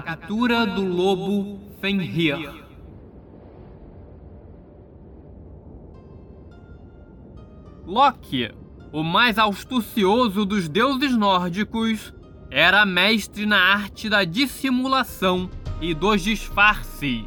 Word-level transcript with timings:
Captura 0.00 0.64
do 0.64 0.82
lobo 0.82 1.60
Fenrir. 1.78 2.50
Loki, 7.84 8.50
o 8.90 9.02
mais 9.02 9.38
astucioso 9.38 10.46
dos 10.46 10.66
deuses 10.66 11.14
nórdicos, 11.14 12.14
era 12.50 12.86
mestre 12.86 13.44
na 13.44 13.58
arte 13.58 14.08
da 14.08 14.24
dissimulação 14.24 15.50
e 15.78 15.92
dos 15.92 16.22
disfarces, 16.22 17.26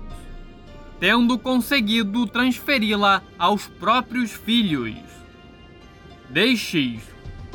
tendo 1.00 1.38
conseguido 1.38 2.26
transferi-la 2.26 3.22
aos 3.38 3.68
próprios 3.68 4.32
filhos. 4.32 4.96
Destes, 6.32 7.04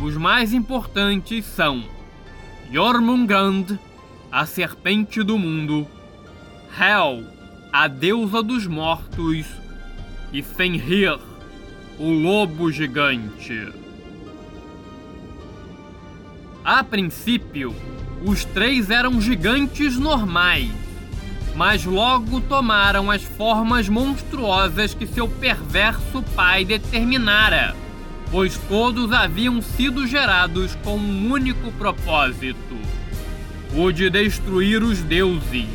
os 0.01 0.17
mais 0.17 0.53
importantes 0.53 1.47
são 1.47 1.83
Jormungand, 2.71 3.77
a 4.31 4.47
serpente 4.47 5.23
do 5.23 5.39
mundo, 5.39 5.87
Hel, 6.79 7.25
a 7.73 7.89
deusa 7.89 8.43
dos 8.43 8.67
mortos, 8.67 9.47
e 10.33 10.43
Fenrir, 10.43 11.19
o 11.99 12.11
lobo 12.11 12.71
gigante. 12.71 13.73
A 16.65 16.85
princípio, 16.85 17.75
os 18.25 18.45
três 18.45 18.91
eram 18.91 19.21
gigantes 19.21 19.97
normais, 19.97 20.71
mas 21.57 21.85
logo 21.85 22.41
tomaram 22.41 23.11
as 23.11 23.23
formas 23.23 23.89
monstruosas 23.89 24.95
que 24.95 25.07
seu 25.07 25.27
perverso 25.27 26.23
pai 26.35 26.65
determinara 26.65 27.75
pois 28.31 28.57
todos 28.69 29.13
haviam 29.13 29.61
sido 29.61 30.07
gerados 30.07 30.77
com 30.85 30.97
um 30.97 31.33
único 31.33 31.73
propósito: 31.73 32.77
o 33.75 33.93
de 33.93 34.11
destruir 34.11 34.83
os 34.83 34.99
deuses, 35.01 35.69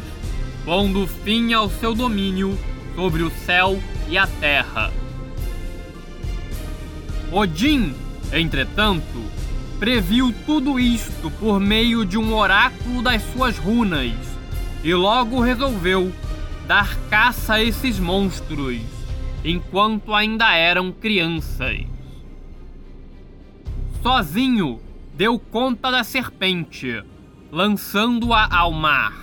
pondo 0.64 1.08
fim 1.08 1.54
ao 1.54 1.70
seu 1.70 1.94
domínio 1.94 2.58
sobre 2.96 3.24
o 3.24 3.30
céu 3.30 3.82
e 4.10 4.18
a 4.18 4.28
terra. 4.28 4.92
Odin, 7.32 7.94
entretanto, 8.32 9.22
previu 9.80 10.34
tudo 10.46 10.80
isto 10.80 11.30
por 11.32 11.60
meio 11.60 12.06
de 12.06 12.18
um 12.18 12.34
oráculo 12.34 13.02
das 13.02 13.22
suas 13.34 13.58
runas 13.58 14.14
e 14.84 14.94
logo 14.94 15.42
resolveu 15.42 16.12
dar 16.68 16.96
caça 17.10 17.56
a 17.56 17.64
esses 17.64 18.00
monstros 18.00 18.82
enquanto 19.44 20.14
ainda 20.14 20.56
eram 20.56 20.92
crianças 20.92 21.96
sozinho 24.06 24.80
deu 25.16 25.40
conta 25.40 25.90
da 25.90 26.04
serpente, 26.04 27.04
lançando-a 27.52 28.48
ao 28.56 28.72
mar, 28.72 29.14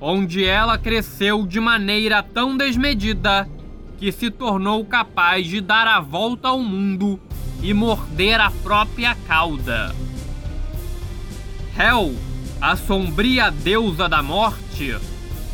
onde 0.00 0.44
ela 0.44 0.78
cresceu 0.78 1.46
de 1.46 1.60
maneira 1.60 2.22
tão 2.22 2.56
desmedida 2.56 3.48
que 3.98 4.12
se 4.12 4.30
tornou 4.30 4.84
capaz 4.84 5.46
de 5.46 5.60
dar 5.60 5.86
a 5.86 6.00
volta 6.00 6.48
ao 6.48 6.60
mundo 6.60 7.18
e 7.62 7.74
morder 7.74 8.40
a 8.40 8.50
própria 8.50 9.14
cauda. 9.26 9.94
Hel, 11.76 12.14
a 12.60 12.76
sombria 12.76 13.50
deusa 13.50 14.08
da 14.08 14.22
morte, 14.22 14.96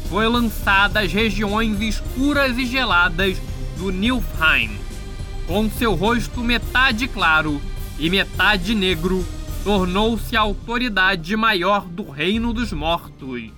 foi 0.09 0.29
lançada 0.29 1.01
às 1.01 1.13
regiões 1.13 1.81
escuras 1.81 2.57
e 2.59 2.67
geladas 2.67 3.39
do 3.79 3.91
Nilfheim, 3.91 4.79
com 5.47 5.69
seu 5.71 5.95
rosto 5.95 6.41
metade 6.41 7.09
claro 7.09 7.61
e 7.99 8.09
metade 8.11 8.75
negro, 8.75 9.25
tornou-se 9.65 10.37
a 10.37 10.43
autoridade 10.43 11.35
maior 11.35 11.87
do 11.87 12.11
reino 12.11 12.53
dos 12.53 12.71
mortos. 12.71 13.51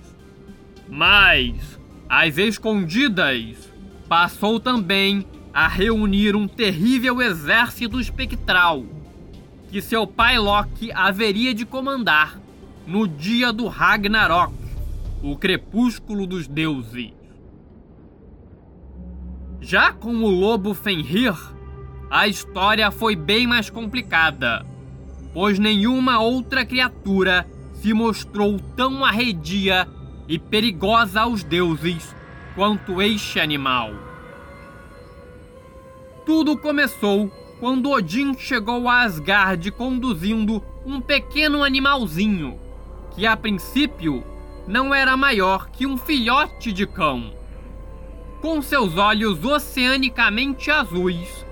Mas, 0.87 1.77
às 2.07 2.37
escondidas, 2.37 3.69
passou 4.07 4.57
também 4.57 5.27
a 5.53 5.67
reunir 5.67 6.33
um 6.33 6.47
terrível 6.47 7.21
exército 7.21 7.99
espectral, 7.99 8.85
que 9.69 9.81
seu 9.81 10.07
pai 10.07 10.39
Loki 10.39 10.93
haveria 10.93 11.53
de 11.53 11.65
comandar 11.65 12.39
no 12.87 13.05
dia 13.05 13.51
do 13.51 13.67
Ragnarok, 13.67 14.53
o 15.21 15.35
crepúsculo 15.35 16.25
dos 16.25 16.47
deuses. 16.47 17.11
Já 19.59 19.91
com 19.91 20.15
o 20.23 20.29
lobo 20.29 20.73
Fenrir, 20.73 21.35
a 22.09 22.29
história 22.29 22.89
foi 22.91 23.13
bem 23.13 23.45
mais 23.45 23.69
complicada, 23.69 24.65
pois 25.37 25.59
nenhuma 25.59 26.19
outra 26.19 26.65
criatura 26.65 27.47
se 27.73 27.93
mostrou 27.93 28.59
tão 28.75 29.05
arredia 29.05 29.87
e 30.27 30.39
perigosa 30.39 31.21
aos 31.21 31.43
deuses 31.43 32.15
quanto 32.55 32.99
este 33.03 33.39
animal. 33.39 33.93
Tudo 36.25 36.57
começou 36.57 37.29
quando 37.59 37.91
Odin 37.91 38.35
chegou 38.35 38.89
a 38.89 39.03
Asgard 39.03 39.69
conduzindo 39.73 40.59
um 40.83 40.99
pequeno 40.99 41.63
animalzinho, 41.63 42.59
que 43.11 43.27
a 43.27 43.37
princípio 43.37 44.23
não 44.67 44.91
era 44.91 45.15
maior 45.15 45.69
que 45.69 45.85
um 45.85 45.97
filhote 45.97 46.73
de 46.73 46.87
cão. 46.87 47.31
Com 48.41 48.59
seus 48.59 48.97
olhos 48.97 49.45
oceanicamente 49.45 50.71
azuis, 50.71 51.45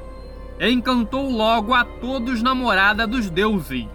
encantou 0.59 1.29
logo 1.29 1.73
a 1.73 1.83
todos 1.83 2.41
namorada 2.41 3.05
dos 3.05 3.29
deuses, 3.29 3.87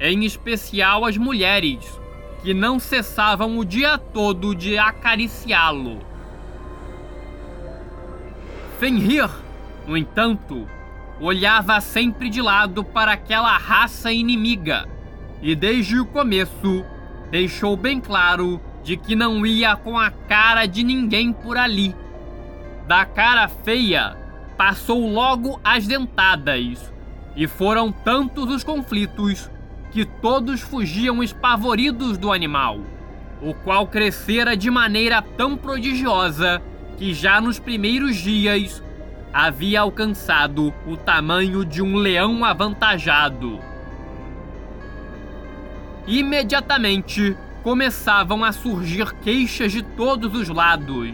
em 0.00 0.24
especial 0.24 1.04
as 1.04 1.16
mulheres, 1.16 2.00
que 2.42 2.52
não 2.52 2.78
cessavam 2.78 3.58
o 3.58 3.64
dia 3.64 3.96
todo 3.96 4.54
de 4.54 4.76
acariciá-lo. 4.76 6.00
Fenrir, 8.80 9.30
no 9.86 9.96
entanto, 9.96 10.66
olhava 11.20 11.80
sempre 11.80 12.28
de 12.28 12.42
lado 12.42 12.82
para 12.82 13.12
aquela 13.12 13.56
raça 13.56 14.10
inimiga 14.10 14.88
e 15.40 15.54
desde 15.54 15.98
o 15.98 16.06
começo 16.06 16.84
deixou 17.30 17.76
bem 17.76 18.00
claro 18.00 18.60
de 18.82 18.96
que 18.96 19.14
não 19.14 19.46
ia 19.46 19.76
com 19.76 19.98
a 19.98 20.10
cara 20.10 20.66
de 20.66 20.82
ninguém 20.82 21.32
por 21.32 21.56
ali. 21.56 21.94
Da 22.86 23.04
cara 23.04 23.46
feia, 23.48 24.16
passou 24.64 25.10
logo 25.10 25.60
às 25.64 25.88
dentadas, 25.88 26.94
e 27.34 27.48
foram 27.48 27.90
tantos 27.90 28.48
os 28.48 28.62
conflitos 28.62 29.50
que 29.90 30.04
todos 30.04 30.60
fugiam 30.60 31.20
espavoridos 31.20 32.16
do 32.16 32.30
animal, 32.30 32.78
o 33.42 33.52
qual 33.54 33.88
crescera 33.88 34.56
de 34.56 34.70
maneira 34.70 35.20
tão 35.20 35.56
prodigiosa 35.56 36.62
que 36.96 37.12
já 37.12 37.40
nos 37.40 37.58
primeiros 37.58 38.14
dias 38.18 38.80
havia 39.34 39.80
alcançado 39.80 40.72
o 40.86 40.96
tamanho 40.96 41.64
de 41.64 41.82
um 41.82 41.96
leão 41.96 42.44
avantajado. 42.44 43.58
Imediatamente 46.06 47.36
começavam 47.64 48.44
a 48.44 48.52
surgir 48.52 49.12
queixas 49.14 49.72
de 49.72 49.82
todos 49.82 50.32
os 50.36 50.48
lados. 50.48 51.10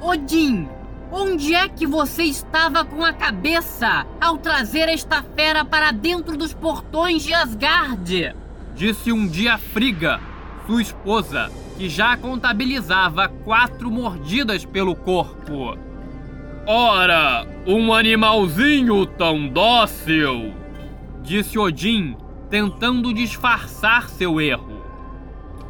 Odin, 0.00 0.68
Onde 1.10 1.54
é 1.54 1.66
que 1.68 1.86
você 1.86 2.24
estava 2.24 2.84
com 2.84 3.02
a 3.02 3.14
cabeça 3.14 4.06
ao 4.20 4.36
trazer 4.36 4.90
esta 4.90 5.22
fera 5.22 5.64
para 5.64 5.90
dentro 5.90 6.36
dos 6.36 6.52
portões 6.52 7.22
de 7.22 7.32
Asgard? 7.32 8.34
Disse 8.74 9.10
um 9.10 9.26
dia 9.26 9.56
Friga, 9.56 10.20
sua 10.66 10.82
esposa, 10.82 11.50
que 11.78 11.88
já 11.88 12.14
contabilizava 12.14 13.26
quatro 13.26 13.90
mordidas 13.90 14.66
pelo 14.66 14.94
corpo. 14.94 15.78
Ora, 16.66 17.46
um 17.66 17.94
animalzinho 17.94 19.06
tão 19.06 19.48
dócil! 19.48 20.54
Disse 21.22 21.58
Odin, 21.58 22.16
tentando 22.50 23.14
disfarçar 23.14 24.10
seu 24.10 24.38
erro. 24.38 24.84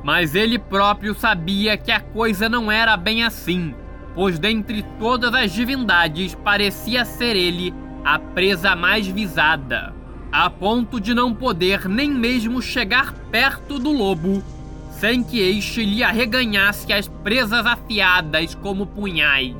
Mas 0.02 0.34
ele 0.34 0.58
próprio 0.58 1.14
sabia 1.14 1.76
que 1.76 1.92
a 1.92 2.00
coisa 2.00 2.48
não 2.48 2.72
era 2.72 2.96
bem 2.96 3.22
assim 3.22 3.72
pois 4.18 4.36
dentre 4.36 4.82
todas 4.98 5.32
as 5.32 5.52
divindades 5.52 6.34
parecia 6.34 7.04
ser 7.04 7.36
ele 7.36 7.72
a 8.04 8.18
presa 8.18 8.74
mais 8.74 9.06
visada, 9.06 9.94
a 10.32 10.50
ponto 10.50 10.98
de 10.98 11.14
não 11.14 11.32
poder 11.32 11.88
nem 11.88 12.10
mesmo 12.10 12.60
chegar 12.60 13.12
perto 13.30 13.78
do 13.78 13.92
lobo 13.92 14.42
sem 14.90 15.22
que 15.22 15.38
este 15.38 15.84
lhe 15.84 16.02
arreganhasse 16.02 16.92
as 16.92 17.06
presas 17.06 17.64
afiadas 17.64 18.56
como 18.56 18.88
punhais. 18.88 19.54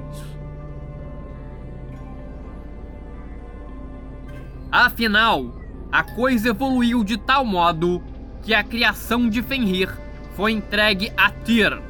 Afinal, 4.72 5.54
a 5.92 6.02
coisa 6.02 6.48
evoluiu 6.48 7.04
de 7.04 7.16
tal 7.16 7.44
modo 7.44 8.02
que 8.42 8.52
a 8.52 8.64
criação 8.64 9.28
de 9.28 9.40
Fenrir 9.40 9.96
foi 10.34 10.50
entregue 10.50 11.12
a 11.16 11.30
Tyr, 11.30 11.80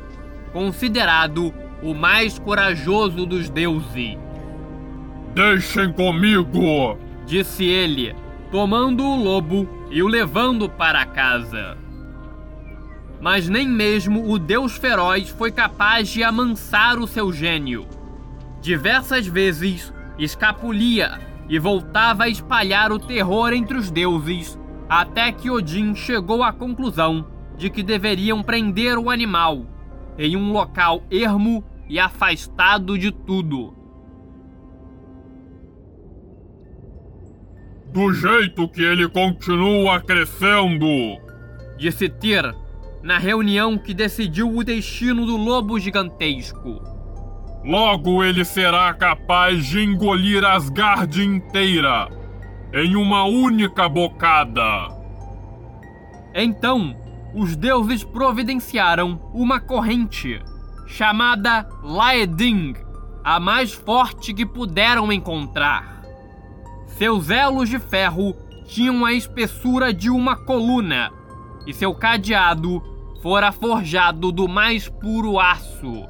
considerado 0.52 1.66
o 1.82 1.94
mais 1.94 2.38
corajoso 2.38 3.24
dos 3.26 3.48
deuses. 3.48 4.16
Deixem 5.34 5.92
comigo! 5.92 6.98
disse 7.24 7.64
ele, 7.64 8.16
tomando 8.50 9.04
o 9.04 9.22
lobo 9.22 9.68
e 9.90 10.02
o 10.02 10.08
levando 10.08 10.68
para 10.68 11.04
casa. 11.04 11.76
Mas 13.20 13.48
nem 13.48 13.68
mesmo 13.68 14.30
o 14.30 14.38
deus 14.38 14.76
feroz 14.76 15.28
foi 15.28 15.52
capaz 15.52 16.08
de 16.08 16.22
amansar 16.22 16.98
o 16.98 17.06
seu 17.06 17.32
gênio. 17.32 17.86
Diversas 18.60 19.26
vezes 19.26 19.92
escapulia 20.18 21.20
e 21.48 21.58
voltava 21.58 22.24
a 22.24 22.28
espalhar 22.28 22.92
o 22.92 22.98
terror 22.98 23.52
entre 23.52 23.76
os 23.76 23.90
deuses, 23.90 24.58
até 24.88 25.30
que 25.32 25.50
Odin 25.50 25.94
chegou 25.94 26.42
à 26.42 26.52
conclusão 26.52 27.26
de 27.56 27.68
que 27.68 27.82
deveriam 27.82 28.42
prender 28.42 28.98
o 28.98 29.10
animal 29.10 29.66
em 30.18 30.36
um 30.36 30.52
local 30.52 31.02
ermo 31.10 31.64
e 31.88 31.98
afastado 31.98 32.98
de 32.98 33.10
tudo. 33.10 33.74
Do 37.92 38.12
jeito 38.12 38.68
que 38.68 38.82
ele 38.82 39.08
continua 39.08 40.00
crescendo, 40.00 40.86
disse 41.78 42.08
Tyr 42.08 42.54
na 43.02 43.18
reunião 43.18 43.78
que 43.78 43.94
decidiu 43.94 44.54
o 44.54 44.62
destino 44.62 45.24
do 45.24 45.36
lobo 45.36 45.78
gigantesco. 45.78 46.82
Logo 47.64 48.22
ele 48.22 48.44
será 48.44 48.92
capaz 48.92 49.66
de 49.66 49.82
engolir 49.82 50.44
Asgard 50.44 51.22
inteira 51.22 52.08
em 52.72 52.94
uma 52.96 53.24
única 53.24 53.88
bocada. 53.88 54.88
Então, 56.34 56.94
os 57.34 57.56
deuses 57.56 58.04
providenciaram 58.04 59.20
uma 59.32 59.60
corrente 59.60 60.40
chamada 60.88 61.68
Laeding, 61.82 62.74
a 63.22 63.38
mais 63.38 63.72
forte 63.72 64.32
que 64.32 64.44
puderam 64.44 65.12
encontrar. 65.12 66.02
Seus 66.86 67.30
elos 67.30 67.68
de 67.68 67.78
ferro 67.78 68.34
tinham 68.66 69.04
a 69.04 69.12
espessura 69.12 69.92
de 69.92 70.10
uma 70.10 70.34
coluna 70.34 71.12
e 71.66 71.72
seu 71.72 71.94
cadeado 71.94 72.82
fora 73.22 73.52
forjado 73.52 74.32
do 74.32 74.48
mais 74.48 74.88
puro 74.88 75.38
aço. 75.38 76.06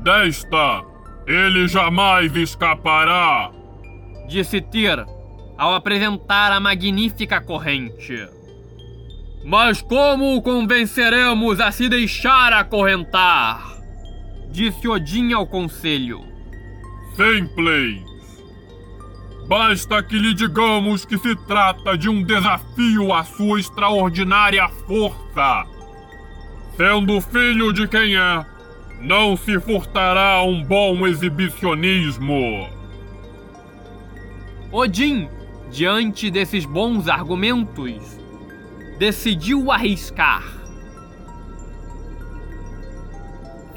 Desta 0.00 0.84
ele 1.26 1.68
jamais 1.68 2.34
escapará, 2.34 3.52
disse 4.26 4.60
Tyr 4.60 5.06
ao 5.56 5.74
apresentar 5.74 6.50
a 6.52 6.58
magnífica 6.58 7.40
corrente. 7.40 8.39
Mas 9.44 9.80
como 9.80 10.36
o 10.36 10.42
convenceremos 10.42 11.60
a 11.60 11.72
se 11.72 11.88
deixar 11.88 12.52
acorrentar? 12.52 13.78
Disse 14.50 14.86
Odin 14.86 15.32
ao 15.32 15.46
conselho. 15.46 16.22
Simples. 17.16 18.04
Basta 19.48 20.02
que 20.02 20.16
lhe 20.18 20.34
digamos 20.34 21.04
que 21.04 21.18
se 21.18 21.34
trata 21.46 21.96
de 21.96 22.08
um 22.08 22.22
desafio 22.22 23.12
à 23.12 23.24
sua 23.24 23.58
extraordinária 23.58 24.68
força. 24.86 25.66
Sendo 26.76 27.20
filho 27.20 27.72
de 27.72 27.88
quem 27.88 28.16
é, 28.16 28.46
não 29.00 29.36
se 29.36 29.58
furtará 29.58 30.42
um 30.42 30.62
bom 30.62 31.06
exibicionismo. 31.06 32.68
Odin, 34.70 35.28
diante 35.70 36.30
desses 36.30 36.64
bons 36.64 37.08
argumentos, 37.08 38.19
decidiu 39.00 39.72
arriscar. 39.72 40.44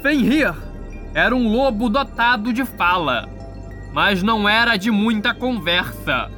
Fenrir 0.00 0.54
era 1.12 1.34
um 1.34 1.50
lobo 1.50 1.88
dotado 1.88 2.52
de 2.52 2.64
fala 2.64 3.34
mas 3.94 4.24
não 4.24 4.48
era 4.48 4.76
de 4.76 4.90
muita 4.90 5.32
conversa, 5.32 6.28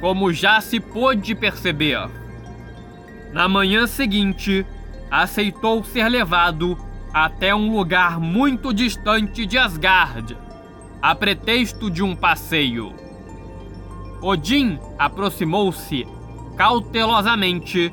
como 0.00 0.32
já 0.32 0.62
se 0.62 0.80
pôde 0.80 1.34
perceber. 1.34 2.08
Na 3.34 3.46
manhã 3.46 3.86
seguinte, 3.86 4.64
aceitou 5.10 5.84
ser 5.84 6.08
levado 6.08 6.74
até 7.12 7.54
um 7.54 7.76
lugar 7.76 8.18
muito 8.18 8.72
distante 8.72 9.44
de 9.44 9.58
Asgard, 9.58 10.34
a 11.02 11.14
pretexto 11.14 11.90
de 11.90 12.02
um 12.02 12.16
passeio. 12.16 12.94
Odin 14.22 14.78
aproximou-se 14.98 16.06
cautelosamente 16.56 17.92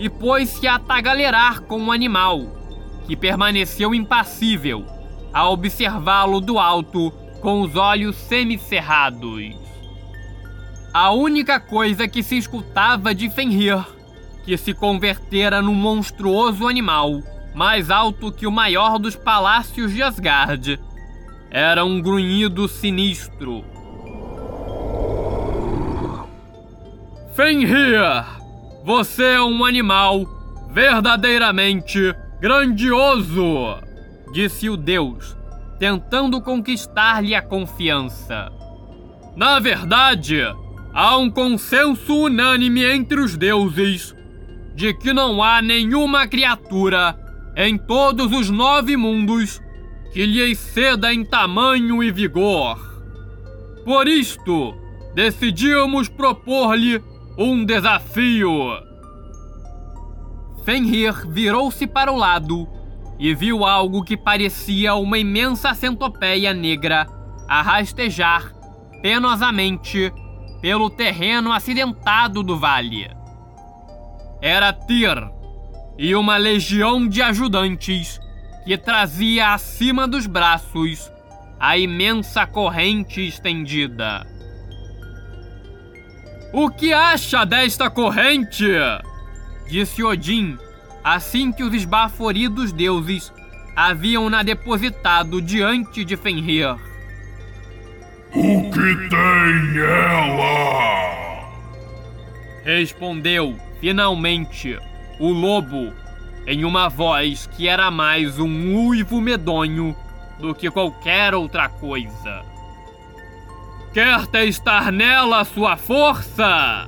e 0.00 0.08
pôs-se 0.08 0.66
a 0.66 0.78
tagalerar 0.78 1.60
com 1.60 1.84
o 1.84 1.92
animal, 1.92 2.46
que 3.06 3.14
permaneceu 3.14 3.94
impassível 3.94 4.86
a 5.32 5.48
observá-lo 5.48 6.40
do 6.40 6.58
alto 6.58 7.12
com 7.42 7.60
os 7.60 7.76
olhos 7.76 8.16
semicerrados. 8.16 9.54
A 10.92 11.12
única 11.12 11.60
coisa 11.60 12.08
que 12.08 12.22
se 12.22 12.36
escutava 12.36 13.14
de 13.14 13.28
Fenrir, 13.28 13.84
que 14.42 14.56
se 14.56 14.72
convertera 14.72 15.60
num 15.60 15.74
monstruoso 15.74 16.66
animal, 16.66 17.22
mais 17.54 17.90
alto 17.90 18.32
que 18.32 18.46
o 18.46 18.50
maior 18.50 18.98
dos 18.98 19.14
palácios 19.14 19.92
de 19.92 20.02
Asgard, 20.02 20.80
era 21.50 21.84
um 21.84 22.00
grunhido 22.00 22.66
sinistro. 22.66 23.64
Fenrir, 27.34 28.39
você 28.84 29.24
é 29.24 29.42
um 29.42 29.64
animal 29.64 30.24
verdadeiramente 30.72 32.14
grandioso, 32.40 33.76
disse 34.32 34.70
o 34.70 34.76
deus, 34.76 35.36
tentando 35.78 36.40
conquistar-lhe 36.40 37.34
a 37.34 37.42
confiança. 37.42 38.50
Na 39.36 39.58
verdade, 39.58 40.40
há 40.92 41.16
um 41.16 41.30
consenso 41.30 42.24
unânime 42.24 42.84
entre 42.84 43.20
os 43.20 43.36
deuses 43.36 44.14
de 44.74 44.94
que 44.94 45.12
não 45.12 45.42
há 45.42 45.60
nenhuma 45.60 46.26
criatura 46.26 47.18
em 47.56 47.76
todos 47.76 48.32
os 48.32 48.48
nove 48.48 48.96
mundos 48.96 49.60
que 50.12 50.24
lhe 50.24 50.40
exceda 50.40 51.12
em 51.12 51.24
tamanho 51.24 52.02
e 52.02 52.10
vigor. 52.10 52.78
Por 53.84 54.08
isto, 54.08 54.74
decidimos 55.14 56.08
propor-lhe 56.08 57.02
um 57.42 57.64
desafio. 57.64 58.52
Fenrir 60.62 61.26
virou-se 61.26 61.86
para 61.86 62.12
o 62.12 62.16
lado 62.16 62.68
e 63.18 63.34
viu 63.34 63.64
algo 63.64 64.04
que 64.04 64.14
parecia 64.14 64.94
uma 64.94 65.18
imensa 65.18 65.72
centopeia 65.72 66.52
negra 66.52 67.06
a 67.48 67.62
rastejar 67.62 68.52
penosamente 69.00 70.12
pelo 70.60 70.90
terreno 70.90 71.50
acidentado 71.50 72.42
do 72.42 72.58
vale. 72.58 73.10
Era 74.42 74.70
Tyr 74.70 75.16
e 75.96 76.14
uma 76.14 76.36
legião 76.36 77.08
de 77.08 77.22
ajudantes 77.22 78.20
que 78.66 78.76
trazia 78.76 79.54
acima 79.54 80.06
dos 80.06 80.26
braços 80.26 81.10
a 81.58 81.78
imensa 81.78 82.46
corrente 82.46 83.26
estendida. 83.26 84.29
O 86.52 86.68
que 86.68 86.92
acha 86.92 87.44
desta 87.44 87.88
corrente? 87.88 88.66
disse 89.68 90.02
Odin 90.02 90.58
assim 91.02 91.52
que 91.52 91.62
os 91.62 91.72
esbaforidos 91.72 92.72
deuses 92.72 93.32
haviam-na 93.74 94.42
depositado 94.42 95.40
diante 95.40 96.04
de 96.04 96.16
Fenrir. 96.16 96.74
O 98.34 98.70
que 98.70 99.08
tem 99.08 99.78
ela? 99.78 101.50
Respondeu, 102.64 103.56
finalmente, 103.80 104.78
o 105.18 105.30
lobo, 105.30 105.92
em 106.46 106.64
uma 106.64 106.88
voz 106.88 107.46
que 107.46 107.68
era 107.68 107.90
mais 107.90 108.38
um 108.38 108.86
uivo 108.86 109.20
medonho 109.20 109.96
do 110.38 110.54
que 110.54 110.70
qualquer 110.70 111.34
outra 111.34 111.68
coisa. 111.68 112.44
Quer 113.92 114.26
testar 114.26 114.92
nela 114.92 115.44
sua 115.44 115.76
força? 115.76 116.86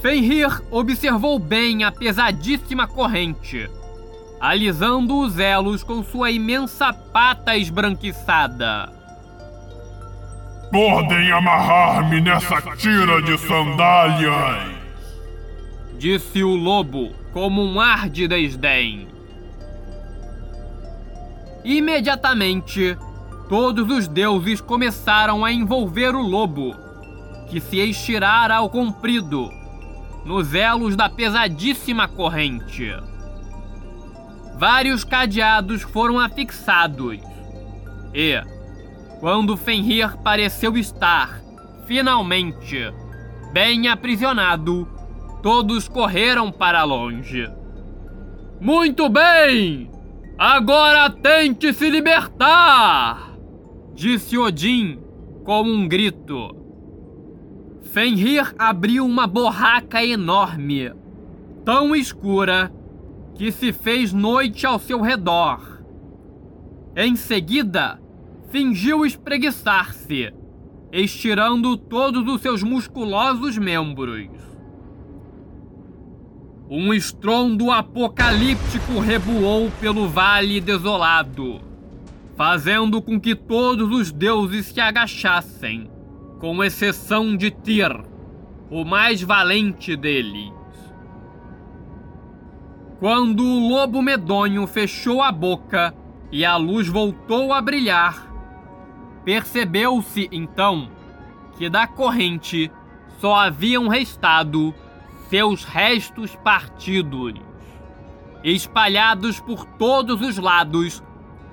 Fenrir 0.00 0.62
observou 0.70 1.38
bem 1.38 1.84
a 1.84 1.90
pesadíssima 1.90 2.86
corrente 2.86 3.68
alisando 4.40 5.18
os 5.18 5.38
elos 5.38 5.82
com 5.82 6.02
sua 6.02 6.30
imensa 6.30 6.92
pata 6.92 7.56
esbranquiçada. 7.56 8.92
Podem 10.70 11.30
amarrar-me 11.32 12.20
nessa 12.20 12.60
tira 12.76 13.22
de 13.22 13.38
sandálias! 13.38 14.76
Disse 15.98 16.42
o 16.42 16.54
lobo, 16.54 17.14
como 17.32 17.62
um 17.62 17.80
ar 17.80 18.10
de 18.10 18.28
desdém. 18.28 19.08
Imediatamente, 21.64 22.96
todos 23.48 23.88
os 23.90 24.08
deuses 24.08 24.60
começaram 24.60 25.44
a 25.44 25.52
envolver 25.52 26.14
o 26.14 26.22
lobo, 26.22 26.74
que 27.48 27.60
se 27.60 27.78
estirara 27.78 28.56
ao 28.56 28.68
comprido, 28.68 29.50
nos 30.24 30.54
elos 30.54 30.96
da 30.96 31.08
pesadíssima 31.08 32.08
corrente. 32.08 32.92
Vários 34.58 35.04
cadeados 35.04 35.82
foram 35.82 36.18
afixados 36.18 37.18
e, 38.12 38.40
quando 39.20 39.56
Fenrir 39.56 40.16
pareceu 40.18 40.76
estar, 40.76 41.40
finalmente, 41.86 42.90
bem 43.52 43.88
aprisionado, 43.88 44.88
todos 45.42 45.86
correram 45.86 46.50
para 46.50 46.82
longe. 46.82 47.48
Muito 48.60 49.08
bem! 49.08 49.90
Agora 50.38 51.10
tente 51.10 51.72
se 51.72 51.88
libertar! 51.88 53.35
Disse 53.96 54.36
Odin 54.36 54.98
com 55.42 55.62
um 55.62 55.88
grito. 55.88 56.54
Fenrir 57.80 58.54
abriu 58.58 59.06
uma 59.06 59.26
borraca 59.26 60.04
enorme, 60.04 60.92
tão 61.64 61.96
escura 61.96 62.70
que 63.34 63.50
se 63.50 63.72
fez 63.72 64.12
noite 64.12 64.66
ao 64.66 64.78
seu 64.78 65.00
redor. 65.00 65.82
Em 66.94 67.16
seguida, 67.16 67.98
fingiu 68.50 69.06
espreguiçar-se, 69.06 70.30
estirando 70.92 71.74
todos 71.74 72.30
os 72.30 72.42
seus 72.42 72.62
musculosos 72.62 73.56
membros. 73.56 74.28
Um 76.68 76.92
estrondo 76.92 77.70
apocalíptico 77.70 79.00
reboou 79.00 79.70
pelo 79.80 80.06
vale 80.06 80.60
desolado, 80.60 81.65
fazendo 82.36 83.00
com 83.00 83.18
que 83.18 83.34
todos 83.34 83.90
os 83.90 84.12
deuses 84.12 84.66
se 84.66 84.80
agachassem, 84.80 85.90
com 86.38 86.62
exceção 86.62 87.34
de 87.34 87.50
Tyr, 87.50 88.04
o 88.70 88.84
mais 88.84 89.22
valente 89.22 89.96
deles. 89.96 90.52
Quando 93.00 93.42
o 93.42 93.68
lobo 93.68 94.02
medonho 94.02 94.66
fechou 94.66 95.22
a 95.22 95.32
boca 95.32 95.94
e 96.30 96.44
a 96.44 96.56
luz 96.56 96.88
voltou 96.88 97.54
a 97.54 97.60
brilhar, 97.60 98.30
percebeu-se 99.24 100.28
então 100.30 100.90
que 101.56 101.70
da 101.70 101.86
corrente 101.86 102.70
só 103.18 103.34
haviam 103.34 103.88
restado 103.88 104.74
seus 105.30 105.64
restos 105.64 106.36
partidos, 106.36 107.34
espalhados 108.44 109.40
por 109.40 109.64
todos 109.64 110.20
os 110.20 110.36
lados 110.36 111.02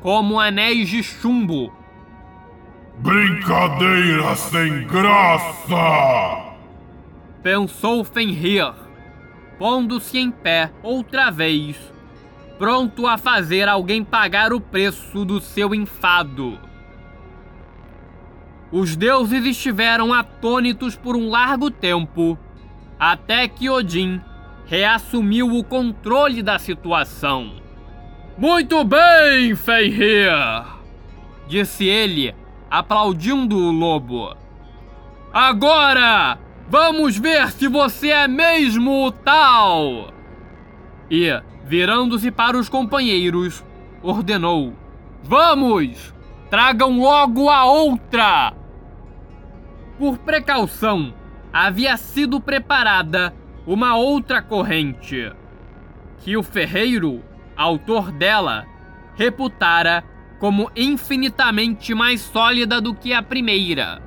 como 0.04 0.38
anéis 0.38 0.90
de 0.90 1.02
chumbo. 1.02 1.72
Brincadeira 2.98 4.36
sem 4.36 4.86
graça! 4.86 6.54
Pensou 7.42 8.04
Fenrir, 8.04 8.74
pondo-se 9.58 10.20
em 10.20 10.30
pé 10.30 10.72
outra 10.84 11.32
vez, 11.32 11.78
pronto 12.60 13.08
a 13.08 13.18
fazer 13.18 13.70
alguém 13.70 14.04
pagar 14.04 14.52
o 14.52 14.60
preço 14.60 15.24
do 15.24 15.40
seu 15.40 15.74
enfado. 15.74 16.60
Os 18.74 18.98
deuses 18.98 19.46
estiveram 19.46 20.12
atônitos 20.12 20.98
por 20.98 21.16
um 21.16 21.30
largo 21.30 21.72
tempo 21.72 22.38
até 23.00 23.48
que 23.48 23.70
Odin 23.70 24.20
reassumiu 24.66 25.56
o 25.56 25.64
controle 25.64 26.44
da 26.44 26.60
situação. 26.60 27.62
Muito 28.38 28.84
bem, 28.84 29.56
Fenrir! 29.56 30.74
disse 31.48 31.86
ele, 31.86 32.34
aplaudindo 32.70 33.56
o 33.56 33.72
lobo. 33.72 34.36
Agora, 35.32 36.40
vamos 36.68 37.16
ver 37.18 37.50
se 37.52 37.68
você 37.68 38.10
é 38.10 38.28
mesmo 38.28 39.06
o 39.06 39.12
tal! 39.12 40.12
E, 41.12 41.30
virando-se 41.63 42.32
para 42.32 42.58
os 42.58 42.68
companheiros, 42.68 43.63
ordenou: 44.02 44.74
Vamos! 45.22 46.12
Tragam 46.50 47.00
logo 47.00 47.50
a 47.50 47.66
outra! 47.66 48.54
Por 50.00 50.18
precaução, 50.18 51.13
havia 51.52 51.96
sido 51.98 52.42
preparada 52.42 53.32
uma 53.66 53.96
outra 53.96 54.42
corrente, 54.42 55.32
que 56.20 56.36
o 56.36 56.42
ferreiro, 56.42 57.24
autor 57.56 58.12
dela, 58.12 58.66
reputara 59.16 60.04
como 60.40 60.70
infinitamente 60.76 61.94
mais 61.94 62.22
sólida 62.22 62.82
do 62.82 62.94
que 62.94 63.14
a 63.14 63.24
primeira. 63.24 64.02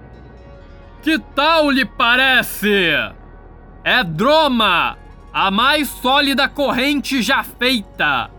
Que 1.02 1.18
tal 1.18 1.70
lhe 1.70 1.84
parece? 1.84 2.92
É 3.84 4.02
Droma, 4.02 4.98
a 5.32 5.50
mais 5.50 5.88
sólida 5.88 6.48
corrente 6.48 7.22
já 7.22 7.42
feita. 7.42 8.30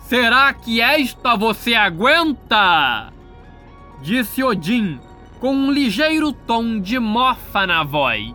Será 0.00 0.54
que 0.54 0.80
esta 0.80 1.34
você 1.34 1.74
aguenta? 1.74 3.12
Disse 4.00 4.44
Odin 4.44 5.00
com 5.40 5.52
um 5.52 5.70
ligeiro 5.70 6.32
tom 6.32 6.80
de 6.80 6.98
mofa 6.98 7.66
na 7.66 7.82
voz. 7.82 8.34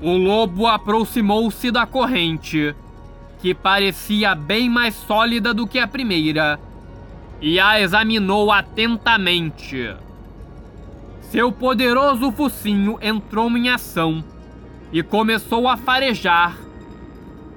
O 0.00 0.16
lobo 0.16 0.66
aproximou-se 0.66 1.70
da 1.70 1.86
corrente, 1.86 2.74
que 3.42 3.52
parecia 3.52 4.36
bem 4.36 4.70
mais 4.70 4.94
sólida 4.94 5.52
do 5.52 5.66
que 5.66 5.80
a 5.80 5.88
primeira, 5.88 6.60
e 7.40 7.58
a 7.58 7.80
examinou 7.80 8.52
atentamente. 8.52 9.96
Seu 11.22 11.50
poderoso 11.50 12.30
focinho 12.30 13.00
entrou 13.02 13.50
em 13.50 13.68
ação 13.68 14.22
e 14.92 15.02
começou 15.02 15.66
a 15.68 15.76
farejar, 15.76 16.56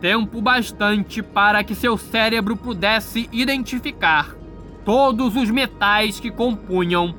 tempo 0.01 0.41
bastante 0.41 1.21
para 1.21 1.63
que 1.63 1.75
seu 1.75 1.99
cérebro 1.99 2.57
pudesse 2.57 3.29
identificar 3.31 4.35
todos 4.83 5.35
os 5.35 5.51
metais 5.51 6.19
que 6.19 6.31
compunham 6.31 7.13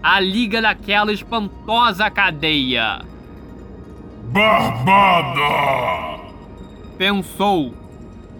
a 0.00 0.20
liga 0.20 0.62
daquela 0.62 1.12
espantosa 1.12 2.08
cadeia. 2.08 3.00
Barbada! 4.30 6.22
Pensou, 6.96 7.81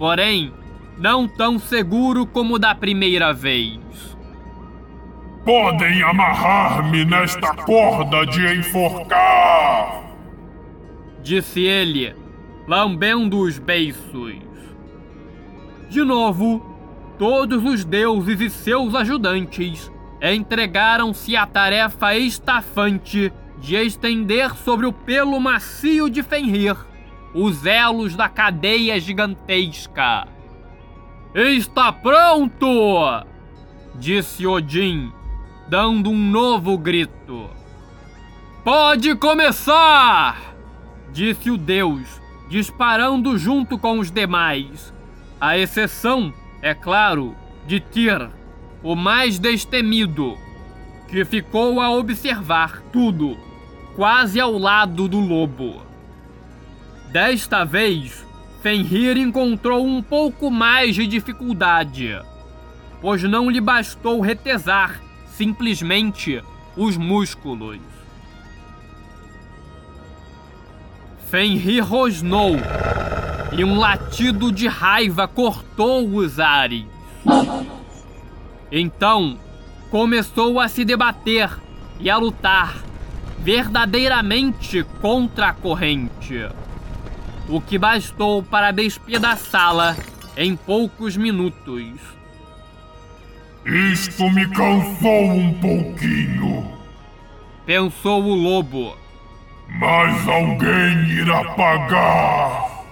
porém, 0.02 0.52
não 0.98 1.28
tão 1.28 1.60
seguro 1.60 2.26
como 2.26 2.58
da 2.58 2.74
primeira 2.74 3.32
vez. 3.32 3.78
Podem 5.44 6.02
amarrar-me 6.02 7.04
nesta 7.04 7.54
corda 7.54 8.26
de 8.26 8.44
enforcar! 8.58 10.02
Disse 11.22 11.60
ele, 11.60 12.16
lambendo 12.66 13.42
os 13.42 13.60
beiços. 13.60 14.42
De 15.88 16.02
novo, 16.02 16.66
todos 17.16 17.64
os 17.64 17.84
deuses 17.84 18.40
e 18.40 18.50
seus 18.50 18.96
ajudantes 18.96 19.88
entregaram-se 20.20 21.36
à 21.36 21.46
tarefa 21.46 22.16
estafante 22.16 23.32
de 23.60 23.76
estender 23.76 24.52
sobre 24.56 24.84
o 24.84 24.92
pelo 24.92 25.38
macio 25.38 26.10
de 26.10 26.24
Fenrir 26.24 26.76
os 27.34 27.64
elos 27.64 28.14
da 28.14 28.28
cadeia 28.28 28.98
gigantesca. 29.00 30.26
Está 31.34 31.92
pronto! 31.92 33.26
disse 33.94 34.46
Odin, 34.46 35.12
dando 35.68 36.10
um 36.10 36.18
novo 36.18 36.76
grito. 36.76 37.48
Pode 38.64 39.14
começar! 39.16 40.54
disse 41.12 41.50
o 41.50 41.56
deus, 41.56 42.20
disparando 42.48 43.36
junto 43.36 43.78
com 43.78 43.98
os 43.98 44.10
demais, 44.10 44.92
à 45.40 45.58
exceção 45.58 46.32
é 46.62 46.74
claro, 46.74 47.34
de 47.66 47.80
Tyr, 47.80 48.30
o 48.82 48.94
mais 48.94 49.38
destemido, 49.38 50.36
que 51.08 51.24
ficou 51.24 51.80
a 51.80 51.90
observar 51.90 52.82
tudo, 52.92 53.36
quase 53.96 54.40
ao 54.40 54.56
lado 54.56 55.08
do 55.08 55.18
lobo. 55.18 55.91
Desta 57.12 57.62
vez, 57.62 58.26
Fenrir 58.62 59.18
encontrou 59.18 59.86
um 59.86 60.02
pouco 60.02 60.50
mais 60.50 60.94
de 60.94 61.06
dificuldade, 61.06 62.18
pois 63.02 63.22
não 63.24 63.50
lhe 63.50 63.60
bastou 63.60 64.18
retesar 64.22 64.98
simplesmente 65.26 66.42
os 66.74 66.96
músculos. 66.96 67.78
Fenrir 71.28 71.84
rosnou 71.84 72.56
e 73.58 73.62
um 73.62 73.78
latido 73.78 74.50
de 74.50 74.66
raiva 74.66 75.28
cortou 75.28 76.16
os 76.16 76.40
ares. 76.40 76.86
Então, 78.70 79.38
começou 79.90 80.58
a 80.58 80.66
se 80.66 80.82
debater 80.82 81.50
e 82.00 82.08
a 82.08 82.16
lutar 82.16 82.82
verdadeiramente 83.38 84.82
contra 85.02 85.48
a 85.48 85.52
corrente. 85.52 86.48
O 87.52 87.60
que 87.60 87.76
bastou 87.76 88.42
para 88.42 88.70
despedaçá-la 88.70 89.94
em 90.38 90.56
poucos 90.56 91.18
minutos. 91.18 91.84
Isto 93.66 94.30
me 94.30 94.48
cansou 94.48 95.24
um 95.24 95.52
pouquinho. 95.60 96.72
Pensou 97.66 98.24
o 98.24 98.34
lobo. 98.34 98.96
Mas 99.68 100.26
alguém 100.26 101.10
irá 101.10 101.44
pagar. 101.52 102.84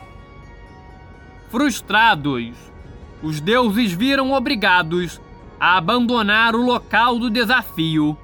Frustrados, 1.50 2.52
os 3.22 3.40
deuses 3.40 3.94
viram 3.94 4.32
obrigados 4.32 5.22
a 5.58 5.78
abandonar 5.78 6.54
o 6.54 6.62
local 6.62 7.18
do 7.18 7.30
desafio 7.30 8.14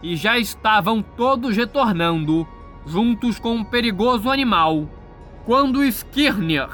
e 0.00 0.14
já 0.14 0.38
estavam 0.38 1.02
todos 1.02 1.56
retornando, 1.56 2.46
juntos 2.86 3.40
com 3.40 3.56
um 3.56 3.64
perigoso 3.64 4.30
animal, 4.30 4.88
quando 5.50 5.82
Skirnir, 5.82 6.68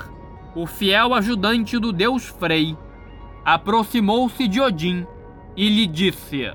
o 0.54 0.66
fiel 0.66 1.14
ajudante 1.14 1.78
do 1.78 1.94
deus 1.94 2.26
Frey, 2.26 2.76
aproximou-se 3.42 4.46
de 4.46 4.60
Odin 4.60 5.06
e 5.56 5.66
lhe 5.70 5.86
disse: 5.86 6.52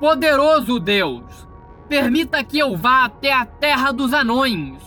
Poderoso 0.00 0.80
Deus, 0.80 1.46
permita 1.88 2.42
que 2.42 2.58
eu 2.58 2.76
vá 2.76 3.04
até 3.04 3.32
a 3.32 3.46
terra 3.46 3.92
dos 3.92 4.12
anões, 4.12 4.82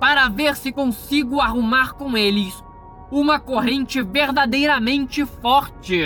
para 0.00 0.30
ver 0.30 0.56
se 0.56 0.72
consigo 0.72 1.42
arrumar 1.42 1.92
com 1.92 2.16
eles 2.16 2.64
uma 3.10 3.38
corrente 3.38 4.00
verdadeiramente 4.00 5.26
forte. 5.26 6.04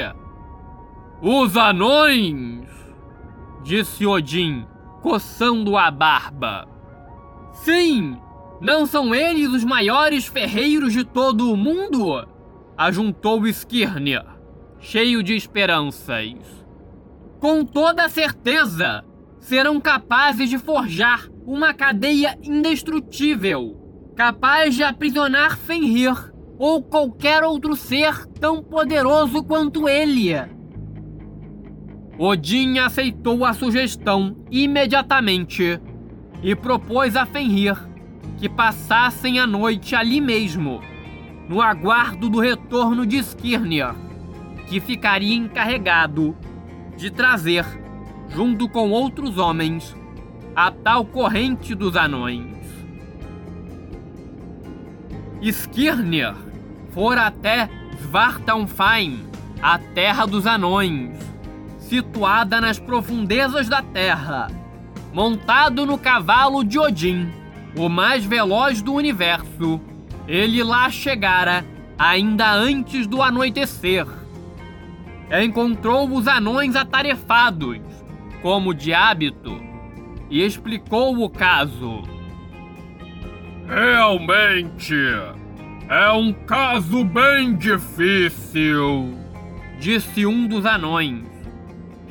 Os 1.20 1.56
anões! 1.56 2.66
disse 3.62 4.04
Odin, 4.04 4.66
coçando 5.00 5.76
a 5.76 5.92
barba. 5.92 6.66
Sim! 7.52 8.21
Não 8.62 8.86
são 8.86 9.12
eles 9.12 9.48
os 9.48 9.64
maiores 9.64 10.24
ferreiros 10.24 10.92
de 10.92 11.02
todo 11.02 11.52
o 11.52 11.56
mundo? 11.56 12.24
Ajuntou 12.78 13.44
Skirnir, 13.48 14.24
cheio 14.78 15.20
de 15.20 15.34
esperanças. 15.34 16.36
Com 17.40 17.64
toda 17.64 18.08
certeza, 18.08 19.04
serão 19.40 19.80
capazes 19.80 20.48
de 20.48 20.58
forjar 20.58 21.28
uma 21.44 21.74
cadeia 21.74 22.38
indestrutível, 22.40 23.76
capaz 24.14 24.76
de 24.76 24.84
aprisionar 24.84 25.58
Fenrir 25.58 26.32
ou 26.56 26.80
qualquer 26.84 27.42
outro 27.42 27.74
ser 27.74 28.28
tão 28.38 28.62
poderoso 28.62 29.42
quanto 29.42 29.88
ele. 29.88 30.34
Odin 32.16 32.78
aceitou 32.78 33.44
a 33.44 33.54
sugestão 33.54 34.36
imediatamente 34.52 35.80
e 36.40 36.54
propôs 36.54 37.16
a 37.16 37.26
Fenrir 37.26 37.90
que 38.42 38.48
passassem 38.48 39.38
a 39.38 39.46
noite 39.46 39.94
ali 39.94 40.20
mesmo, 40.20 40.82
no 41.48 41.62
aguardo 41.62 42.28
do 42.28 42.40
retorno 42.40 43.06
de 43.06 43.22
Skirnir, 43.22 43.94
que 44.66 44.80
ficaria 44.80 45.36
encarregado 45.36 46.36
de 46.96 47.08
trazer, 47.08 47.64
junto 48.30 48.68
com 48.68 48.90
outros 48.90 49.38
homens, 49.38 49.94
a 50.56 50.72
tal 50.72 51.04
corrente 51.04 51.72
dos 51.72 51.94
anões. 51.94 52.56
Skirnir 55.40 56.34
fora 56.90 57.28
até 57.28 57.70
Svartalfheim, 58.00 59.24
a 59.62 59.78
terra 59.78 60.26
dos 60.26 60.48
anões, 60.48 61.16
situada 61.78 62.60
nas 62.60 62.80
profundezas 62.80 63.68
da 63.68 63.82
terra, 63.82 64.48
montado 65.12 65.86
no 65.86 65.96
cavalo 65.96 66.64
de 66.64 66.76
Odin, 66.76 67.41
o 67.76 67.88
mais 67.88 68.24
veloz 68.24 68.82
do 68.82 68.94
universo. 68.94 69.80
Ele 70.26 70.62
lá 70.62 70.90
chegara 70.90 71.64
ainda 71.98 72.52
antes 72.52 73.06
do 73.06 73.22
anoitecer. 73.22 74.06
Encontrou 75.42 76.08
os 76.10 76.26
anões 76.26 76.76
atarefados, 76.76 77.80
como 78.42 78.74
de 78.74 78.92
hábito, 78.92 79.60
e 80.30 80.42
explicou 80.42 81.22
o 81.24 81.30
caso. 81.30 82.02
Realmente, 83.66 84.94
é 85.88 86.10
um 86.10 86.32
caso 86.32 87.04
bem 87.04 87.56
difícil, 87.56 89.14
disse 89.78 90.26
um 90.26 90.46
dos 90.46 90.66
anões 90.66 91.32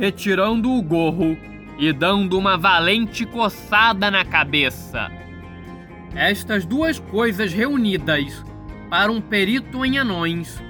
retirando 0.02 0.72
o 0.72 0.82
gorro 0.82 1.38
e 1.78 1.94
dando 1.94 2.36
uma 2.36 2.58
valente 2.58 3.24
coçada 3.24 4.10
na 4.10 4.26
cabeça. 4.26 5.12
Estas 6.16 6.66
duas 6.66 7.00
coisas 7.00 7.54
reunidas 7.54 8.44
para 8.90 9.12
um 9.12 9.22
perito 9.22 9.86
em 9.86 9.98
anões 9.98 10.62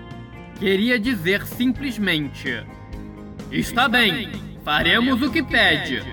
queria 0.60 1.00
dizer 1.00 1.46
simplesmente: 1.48 2.64
Está 3.52 3.90
bem, 3.90 4.32
faremos 4.64 5.22
o 5.24 5.32
que 5.32 5.42
pede, 5.42 6.04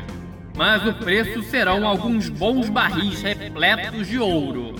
mas 0.56 0.86
o 0.86 0.94
preço 0.94 1.42
serão 1.42 1.86
alguns 1.86 2.30
bons 2.30 2.70
barris 2.70 3.20
repletos 3.20 4.06
de 4.06 4.18
ouro. 4.18 4.74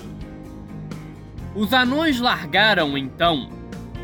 Os 1.55 1.71
anões 1.71 2.19
largaram 2.19 2.97
então 2.97 3.49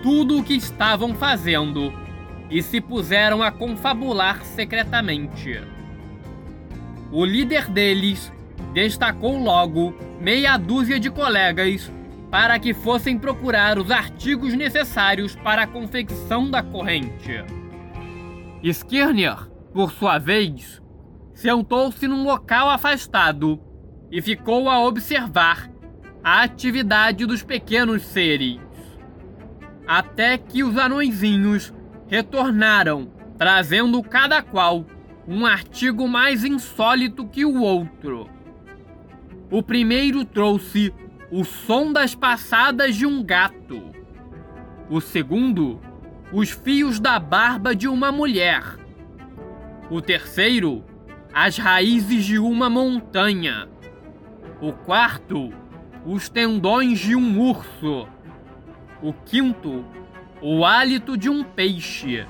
tudo 0.03 0.37
o 0.37 0.43
que 0.43 0.53
estavam 0.53 1.15
fazendo 1.15 1.91
e 2.51 2.61
se 2.61 2.79
puseram 2.79 3.41
a 3.41 3.49
confabular 3.49 4.45
secretamente. 4.45 5.59
O 7.11 7.25
líder 7.25 7.67
deles 7.67 8.31
destacou 8.73 9.41
logo 9.41 9.95
meia 10.19 10.57
dúzia 10.57 10.99
de 10.99 11.09
colegas 11.09 11.91
para 12.31 12.59
que 12.59 12.73
fossem 12.73 13.17
procurar 13.17 13.77
os 13.77 13.91
artigos 13.91 14.53
necessários 14.53 15.35
para 15.35 15.63
a 15.63 15.67
confecção 15.67 16.49
da 16.49 16.61
corrente. 16.61 17.43
Skirnir, 18.63 19.49
por 19.73 19.91
sua 19.91 20.17
vez, 20.17 20.81
sentou-se 21.33 22.07
num 22.07 22.23
local 22.23 22.69
afastado 22.69 23.59
e 24.11 24.21
ficou 24.21 24.69
a 24.69 24.79
observar 24.79 25.69
a 26.23 26.41
atividade 26.41 27.25
dos 27.25 27.43
pequenos 27.43 28.03
seres. 28.03 28.59
Até 29.87 30.37
que 30.37 30.63
os 30.63 30.77
anõezinhos 30.77 31.73
retornaram, 32.07 33.11
trazendo 33.37 34.01
cada 34.01 34.41
qual 34.41 34.85
um 35.27 35.45
artigo 35.45 36.07
mais 36.07 36.43
insólito 36.43 37.27
que 37.27 37.45
o 37.45 37.61
outro. 37.61 38.34
O 39.51 39.61
primeiro 39.61 40.25
trouxe 40.25 40.93
o 41.31 41.43
som 41.43 41.93
das 41.93 42.15
passadas 42.15 42.95
de 42.95 43.05
um 43.05 43.23
gato. 43.23 43.91
O 44.89 44.99
segundo, 44.99 45.79
os 46.31 46.49
fios 46.49 46.99
da 46.99 47.19
barba 47.19 47.75
de 47.75 47.87
uma 47.87 48.11
mulher. 48.11 48.63
O 49.89 50.01
terceiro, 50.01 50.83
as 51.31 51.57
raízes 51.57 52.25
de 52.25 52.39
uma 52.39 52.69
montanha. 52.69 53.69
O 54.59 54.73
quarto, 54.73 55.53
os 56.05 56.27
tendões 56.27 56.99
de 56.99 57.15
um 57.15 57.39
urso. 57.39 58.07
O 59.01 59.13
quinto, 59.13 59.85
o 60.41 60.65
hálito 60.65 61.15
de 61.15 61.29
um 61.29 61.43
peixe. 61.43 62.25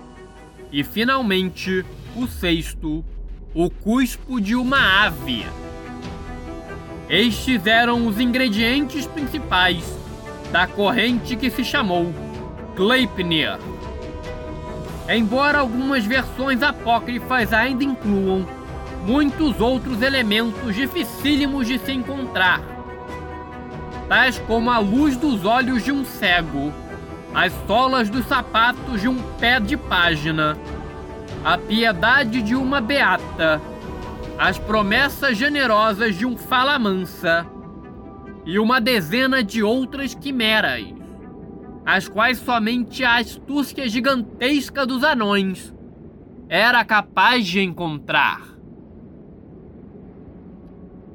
E 0.70 0.84
finalmente, 0.84 1.86
o 2.16 2.28
sexto, 2.28 3.06
o 3.54 3.70
cuspo 3.70 4.42
de 4.42 4.56
uma 4.56 5.06
ave. 5.06 5.46
Estes 7.10 7.66
eram 7.66 8.08
os 8.08 8.20
ingredientes 8.20 9.06
principais 9.06 9.84
da 10.52 10.66
corrente 10.68 11.36
que 11.36 11.50
se 11.50 11.64
chamou 11.64 12.14
Gleipnir. 12.76 13.58
Embora 15.08 15.60
algumas 15.60 16.04
versões 16.06 16.64
apócrifas 16.64 17.54
ainda 17.54 17.84
incluam 17.84 18.48
muitos 19.06 19.60
outros 19.60 20.02
elementos 20.02 20.74
dificílimos 20.74 21.68
de 21.68 21.78
se 21.78 21.92
encontrar, 21.92 22.60
tais 24.10 24.40
como 24.40 24.72
a 24.72 24.80
luz 24.80 25.16
dos 25.16 25.46
olhos 25.46 25.84
de 25.84 25.92
um 25.92 26.04
cego 26.04 26.74
as 27.36 27.52
solas 27.68 28.10
dos 28.10 28.26
sapatos 28.28 29.02
de 29.02 29.10
um 29.10 29.22
pé 29.38 29.60
de 29.60 29.76
página, 29.76 30.58
a 31.44 31.58
piedade 31.58 32.42
de 32.42 32.56
uma 32.56 32.80
beata, 32.80 33.62
as 34.38 34.58
promessas 34.58 35.38
generosas 35.38 36.18
de 36.18 36.26
um 36.26 36.38
fala 36.38 36.78
mansa 36.78 37.46
e 38.46 38.60
uma 38.60 38.82
dezena 38.82 39.44
de 39.44 39.64
outras 39.64 40.14
quimeras, 40.14 40.84
as 41.86 42.08
quais 42.08 42.38
somente 42.40 43.04
a 43.04 43.16
astúcia 43.18 43.88
gigantesca 43.88 44.86
dos 44.86 45.04
anões 45.04 45.74
era 46.50 46.84
capaz 46.84 47.46
de 47.46 47.62
encontrar. 47.62 48.42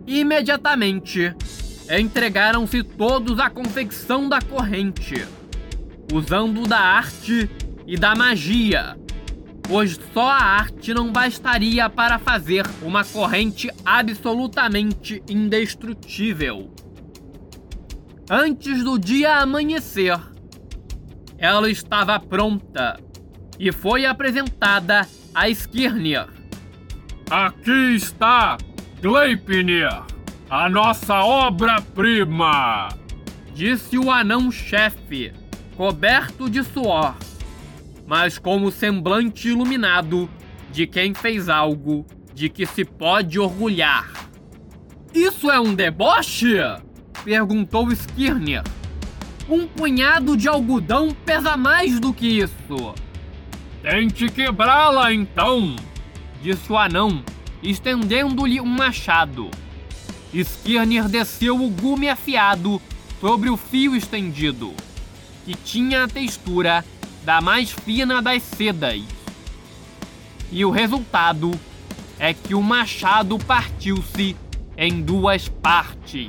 Imediatamente, 0.07 1.35
entregaram-se 1.89 2.83
todos 2.83 3.39
à 3.39 3.51
confecção 3.51 4.29
da 4.29 4.41
corrente, 4.41 5.25
usando 6.13 6.67
da 6.67 6.81
arte 6.81 7.49
e 7.87 7.97
da 7.97 8.15
magia, 8.15 8.97
pois 9.71 10.01
só 10.13 10.27
a 10.27 10.43
arte 10.43 10.93
não 10.93 11.13
bastaria 11.13 11.89
para 11.89 12.19
fazer 12.19 12.67
uma 12.83 13.05
corrente 13.05 13.71
absolutamente 13.85 15.23
indestrutível. 15.31 16.75
Antes 18.29 18.83
do 18.83 18.99
dia 18.99 19.37
amanhecer, 19.37 20.19
ela 21.39 21.71
estava 21.71 22.19
pronta 22.19 22.99
e 23.61 23.71
foi 23.71 24.05
apresentada 24.05 25.07
a 25.33 25.49
Skirnir. 25.49 26.27
Aqui 27.31 27.95
está 27.95 28.59
Gleipnir, 29.01 29.89
a 30.51 30.69
nossa 30.69 31.21
obra-prima! 31.21 32.89
Disse 33.55 33.97
o 33.97 34.11
anão-chefe, 34.11 35.33
coberto 35.77 36.51
de 36.51 36.65
suor 36.65 37.15
mas 38.11 38.39
como 38.39 38.73
semblante 38.73 39.47
iluminado 39.47 40.29
de 40.73 40.85
quem 40.85 41.15
fez 41.15 41.49
algo 41.49 42.05
de 42.35 42.49
que 42.49 42.67
se 42.67 42.85
pode 42.85 43.39
orgulhar. 43.39 44.11
Isso 45.15 45.49
é 45.49 45.61
um 45.61 45.73
deboche? 45.73 46.57
perguntou 47.23 47.93
Skirner. 47.93 48.65
Um 49.49 49.65
punhado 49.65 50.37
de 50.37 50.49
algodão 50.49 51.15
pesa 51.25 51.57
mais 51.57 52.01
do 52.01 52.13
que 52.13 52.27
isso. 52.27 52.95
Tente 53.81 54.29
quebrá-la 54.29 55.13
então, 55.13 55.77
disse 56.43 56.73
o 56.73 56.77
anão, 56.77 57.23
estendendo-lhe 57.63 58.61
um 58.61 58.67
machado. 58.67 59.49
Skirner 60.35 61.09
desceu 61.09 61.63
o 61.63 61.71
gume 61.71 62.09
afiado 62.09 62.83
sobre 63.21 63.49
o 63.49 63.57
fio 63.57 63.95
estendido, 63.95 64.75
que 65.45 65.55
tinha 65.55 66.03
a 66.03 66.09
textura 66.09 66.85
da 67.31 67.41
mais 67.41 67.71
fina 67.71 68.21
das 68.21 68.43
sedas. 68.43 69.05
E 70.51 70.65
o 70.65 70.71
resultado 70.73 71.53
é 72.19 72.35
que 72.35 72.57
o 72.57 72.61
machado 72.61 73.39
partiu-se 73.39 74.37
em 74.77 75.01
duas 75.01 75.49
partes. 75.49 76.29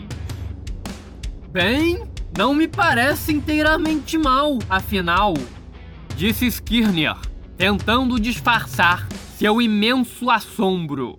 Bem, 1.51 2.07
não 2.37 2.53
me 2.53 2.67
parece 2.67 3.33
inteiramente 3.33 4.15
mal, 4.15 4.59
afinal, 4.69 5.33
disse 6.15 6.45
Skirner, 6.45 7.17
tentando 7.57 8.19
disfarçar 8.19 9.07
seu 9.39 9.59
imenso 9.59 10.29
assombro. 10.29 11.17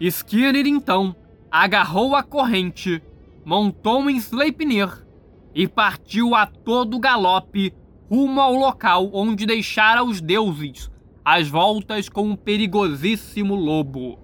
Skirner 0.00 0.66
então 0.66 1.14
agarrou 1.48 2.16
a 2.16 2.24
corrente, 2.24 3.00
montou 3.44 4.10
em 4.10 4.16
Sleipnir 4.16 5.06
e 5.54 5.68
partiu 5.68 6.34
a 6.34 6.44
todo 6.44 6.98
galope 6.98 7.72
rumo 8.10 8.40
ao 8.40 8.54
local 8.54 9.10
onde 9.12 9.44
deixara 9.44 10.02
os 10.02 10.20
deuses 10.20 10.90
às 11.24 11.46
voltas 11.48 12.08
com 12.08 12.30
um 12.30 12.36
perigosíssimo 12.36 13.54
lobo. 13.54 14.18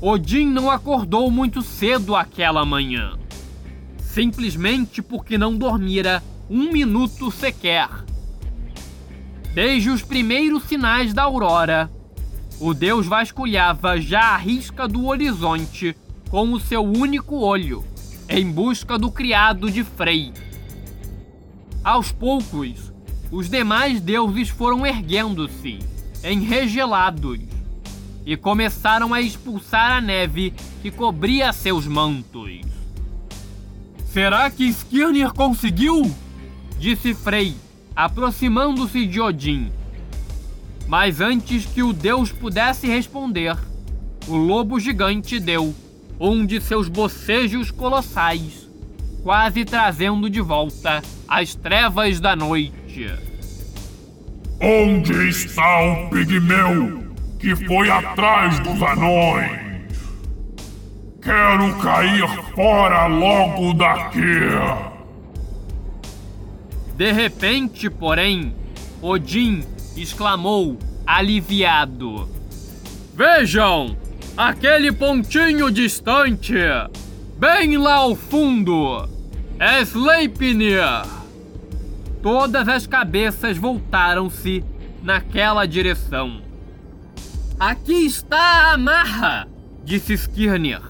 Odin 0.00 0.46
não 0.46 0.70
acordou 0.70 1.30
muito 1.30 1.62
cedo 1.62 2.14
aquela 2.14 2.64
manhã, 2.66 3.16
simplesmente 3.98 5.00
porque 5.00 5.38
não 5.38 5.56
dormira 5.56 6.22
um 6.50 6.70
minuto 6.70 7.30
sequer. 7.30 7.88
Desde 9.54 9.90
os 9.90 10.02
primeiros 10.02 10.64
sinais 10.64 11.14
da 11.14 11.22
aurora, 11.22 11.90
o 12.60 12.74
deus 12.74 13.06
vasculhava 13.06 14.00
já 14.00 14.34
a 14.34 14.36
risca 14.36 14.86
do 14.86 15.06
horizonte 15.06 15.96
com 16.28 16.52
o 16.52 16.60
seu 16.60 16.82
único 16.82 17.36
olho, 17.36 17.84
em 18.28 18.50
busca 18.50 18.98
do 18.98 19.10
criado 19.10 19.70
de 19.70 19.84
Frey. 19.84 20.32
Aos 21.84 22.12
poucos, 22.12 22.92
os 23.32 23.48
demais 23.48 24.00
deuses 24.00 24.48
foram 24.48 24.86
erguendo-se, 24.86 25.80
enregelados, 26.22 27.40
e 28.24 28.36
começaram 28.36 29.12
a 29.12 29.20
expulsar 29.20 29.90
a 29.90 30.00
neve 30.00 30.54
que 30.80 30.92
cobria 30.92 31.52
seus 31.52 31.84
mantos. 31.84 32.60
Será 34.06 34.48
que 34.48 34.68
Skirnir 34.68 35.32
conseguiu? 35.32 36.08
Disse 36.78 37.14
Frey, 37.14 37.56
aproximando-se 37.96 39.04
de 39.04 39.20
Odin. 39.20 39.72
Mas 40.86 41.20
antes 41.20 41.66
que 41.66 41.82
o 41.82 41.92
deus 41.92 42.30
pudesse 42.30 42.86
responder, 42.86 43.56
o 44.28 44.36
lobo 44.36 44.78
gigante 44.78 45.40
deu 45.40 45.74
um 46.20 46.46
de 46.46 46.60
seus 46.60 46.86
bocejos 46.88 47.72
colossais, 47.72 48.68
quase 49.22 49.64
trazendo 49.64 50.28
de 50.28 50.40
volta 50.40 51.02
as 51.28 51.54
trevas 51.54 52.20
da 52.20 52.34
noite. 52.34 53.10
Onde 54.60 55.28
está 55.28 55.80
o 55.80 56.10
pigmeu 56.10 57.14
que 57.38 57.56
foi 57.56 57.90
atrás 57.90 58.58
dos 58.60 58.82
anões? 58.82 59.62
Quero 61.22 61.78
cair 61.78 62.28
fora 62.54 63.06
logo 63.06 63.74
daqui! 63.74 64.22
De 66.96 67.12
repente, 67.12 67.88
porém, 67.88 68.54
Odin 69.00 69.64
exclamou, 69.96 70.78
aliviado: 71.06 72.28
Vejam! 73.14 73.96
Aquele 74.36 74.90
pontinho 74.90 75.70
distante! 75.70 76.54
Bem 77.42 77.76
lá 77.76 77.94
ao 77.94 78.14
fundo! 78.14 79.08
É 79.58 79.80
Sleipnir! 79.82 80.78
Todas 82.22 82.68
as 82.68 82.86
cabeças 82.86 83.58
voltaram-se 83.58 84.64
naquela 85.02 85.66
direção. 85.66 86.40
Aqui 87.58 88.06
está 88.06 88.72
a 88.72 88.78
marra, 88.78 89.48
disse 89.82 90.12
Skirnir, 90.12 90.82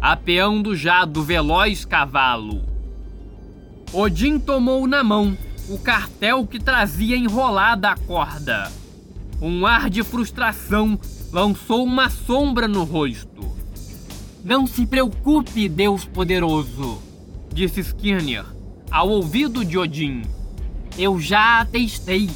apeando 0.00 0.74
já 0.74 1.04
do 1.04 1.22
veloz 1.22 1.84
cavalo. 1.84 2.64
Odin 3.92 4.40
tomou 4.40 4.88
na 4.88 5.04
mão 5.04 5.38
o 5.68 5.78
cartel 5.78 6.44
que 6.44 6.58
trazia 6.58 7.16
enrolada 7.16 7.90
a 7.90 7.96
corda. 7.96 8.68
Um 9.40 9.64
ar 9.64 9.88
de 9.88 10.02
frustração 10.02 10.98
lançou 11.30 11.84
uma 11.84 12.10
sombra 12.10 12.66
no 12.66 12.82
rosto. 12.82 13.43
Não 14.44 14.66
se 14.66 14.84
preocupe, 14.84 15.70
Deus 15.70 16.04
poderoso, 16.04 17.00
disse 17.50 17.80
Skirnir 17.80 18.44
ao 18.90 19.08
ouvido 19.08 19.64
de 19.64 19.78
Odin. 19.78 20.20
Eu 20.98 21.18
já 21.18 21.60
a 21.60 21.64
testei, 21.64 22.28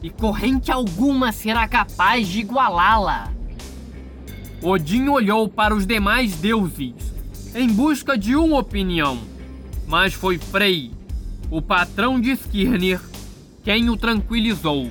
e 0.00 0.08
corrente 0.08 0.70
alguma 0.70 1.32
será 1.32 1.66
capaz 1.66 2.28
de 2.28 2.38
igualá-la. 2.38 3.32
Odin 4.62 5.08
olhou 5.08 5.48
para 5.48 5.74
os 5.74 5.84
demais 5.84 6.36
deuses, 6.36 6.94
em 7.52 7.66
busca 7.66 8.16
de 8.16 8.36
uma 8.36 8.58
opinião, 8.58 9.18
mas 9.88 10.14
foi 10.14 10.38
Frey, 10.38 10.92
o 11.50 11.60
patrão 11.60 12.20
de 12.20 12.30
Skirnir, 12.30 13.00
quem 13.64 13.90
o 13.90 13.96
tranquilizou. 13.96 14.88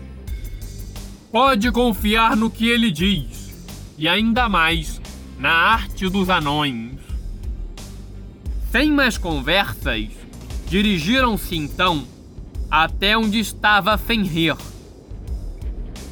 Pode 1.32 1.72
confiar 1.72 2.36
no 2.36 2.50
que 2.50 2.68
ele 2.68 2.92
diz, 2.92 3.56
e 3.98 4.10
ainda 4.10 4.50
mais 4.50 5.05
na 5.38 5.50
arte 5.50 6.10
dos 6.10 6.30
anões. 6.30 6.98
Sem 8.72 8.92
mais 8.92 9.18
conversas, 9.18 10.10
dirigiram-se 10.68 11.56
então 11.56 12.06
até 12.70 13.18
onde 13.18 13.40
estava 13.40 13.98
Fenrir. 13.98 14.56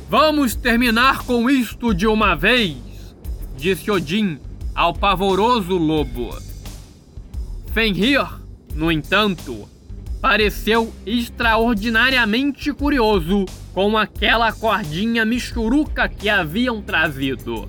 Vamos 0.09 0.55
terminar 0.55 1.23
com 1.23 1.49
isto 1.49 1.93
de 1.93 2.05
uma 2.05 2.35
vez, 2.35 2.77
disse 3.57 3.89
Odin 3.89 4.39
ao 4.75 4.93
pavoroso 4.93 5.77
lobo. 5.77 6.37
Fenrir, 7.73 8.27
no 8.75 8.91
entanto, 8.91 9.67
pareceu 10.21 10.93
extraordinariamente 11.05 12.71
curioso 12.71 13.45
com 13.73 13.97
aquela 13.97 14.51
cordinha 14.51 15.25
michuruca 15.25 16.07
que 16.07 16.29
haviam 16.29 16.81
trazido. 16.81 17.67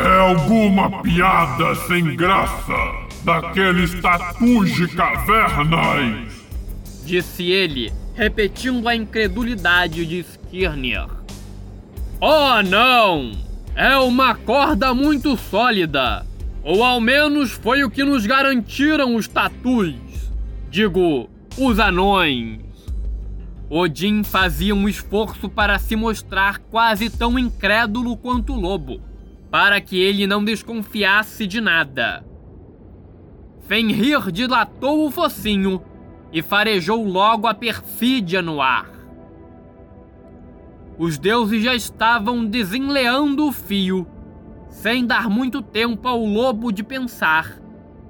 É 0.00 0.18
alguma 0.18 1.02
piada 1.02 1.74
sem 1.86 2.16
graça 2.16 3.06
daqueles 3.24 4.00
tatus 4.00 4.72
de 4.74 4.88
cavernas 4.88 6.38
disse 7.08 7.50
ele, 7.50 7.90
repetindo 8.14 8.86
a 8.86 8.94
incredulidade 8.94 10.04
de 10.04 10.18
Skirnir. 10.18 11.06
Oh, 12.20 12.62
não! 12.62 13.32
É 13.74 13.96
uma 13.96 14.34
corda 14.34 14.92
muito 14.92 15.34
sólida. 15.38 16.26
Ou 16.62 16.84
ao 16.84 17.00
menos 17.00 17.52
foi 17.52 17.82
o 17.82 17.90
que 17.90 18.04
nos 18.04 18.26
garantiram 18.26 19.16
os 19.16 19.26
tatus. 19.26 19.94
Digo, 20.70 21.30
os 21.56 21.78
anões. 21.78 22.58
Odin 23.70 24.22
fazia 24.22 24.74
um 24.74 24.86
esforço 24.86 25.48
para 25.48 25.78
se 25.78 25.96
mostrar 25.96 26.58
quase 26.58 27.08
tão 27.08 27.38
incrédulo 27.38 28.16
quanto 28.18 28.52
o 28.52 28.60
lobo, 28.60 29.00
para 29.50 29.80
que 29.80 29.98
ele 29.98 30.26
não 30.26 30.44
desconfiasse 30.44 31.46
de 31.46 31.60
nada. 31.60 32.24
Fenrir 33.60 34.30
dilatou 34.30 35.06
o 35.06 35.10
focinho 35.10 35.82
e 36.32 36.42
farejou 36.42 37.04
logo 37.04 37.46
a 37.46 37.54
perfídia 37.54 38.42
no 38.42 38.60
ar. 38.60 38.90
Os 40.98 41.18
deuses 41.18 41.62
já 41.62 41.74
estavam 41.74 42.44
desenleando 42.44 43.46
o 43.46 43.52
fio, 43.52 44.06
sem 44.68 45.06
dar 45.06 45.28
muito 45.28 45.62
tempo 45.62 46.08
ao 46.08 46.24
lobo 46.24 46.72
de 46.72 46.82
pensar, 46.82 47.58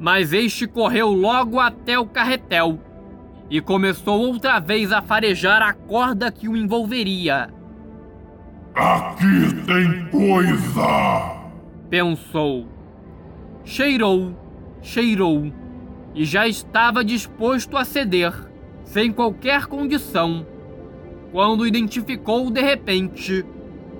mas 0.00 0.32
este 0.32 0.66
correu 0.66 1.12
logo 1.12 1.60
até 1.60 1.98
o 1.98 2.06
carretel 2.06 2.80
e 3.50 3.60
começou 3.60 4.20
outra 4.20 4.58
vez 4.58 4.92
a 4.92 5.00
farejar 5.00 5.62
a 5.62 5.72
corda 5.72 6.30
que 6.30 6.48
o 6.48 6.56
envolveria. 6.56 7.48
Aqui 8.78 9.52
tem 9.66 10.06
coisa! 10.06 11.50
Pensou. 11.90 12.68
Cheirou, 13.64 14.36
cheirou 14.80 15.52
e 16.14 16.24
já 16.24 16.46
estava 16.46 17.04
disposto 17.04 17.76
a 17.76 17.84
ceder, 17.84 18.32
sem 18.84 19.12
qualquer 19.12 19.66
condição, 19.66 20.46
quando 21.32 21.66
identificou 21.66 22.52
de 22.52 22.62
repente 22.62 23.44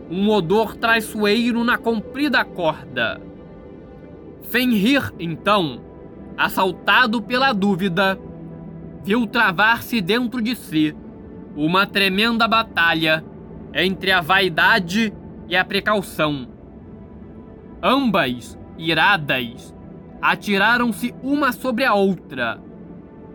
um 0.09 0.31
odor 0.31 0.77
traiçoeiro 0.77 1.65
na 1.65 1.77
comprida 1.77 2.45
corda. 2.45 3.21
Fenrir, 4.45 5.13
então, 5.19 5.81
assaltado 6.37 7.21
pela 7.21 7.53
dúvida, 7.53 8.17
viu 9.03 9.27
travar-se 9.27 10.01
dentro 10.01 10.41
de 10.41 10.55
si 10.55 10.95
uma 11.57 11.85
tremenda 11.85 12.47
batalha 12.47 13.25
entre 13.81 14.11
a 14.11 14.21
vaidade 14.21 15.13
e 15.49 15.57
a 15.57 15.65
precaução. 15.65 16.49
Ambas, 17.81 18.59
iradas, 18.77 19.73
atiraram-se 20.21 21.15
uma 21.23 21.53
sobre 21.53 21.85
a 21.85 21.95
outra, 21.95 22.61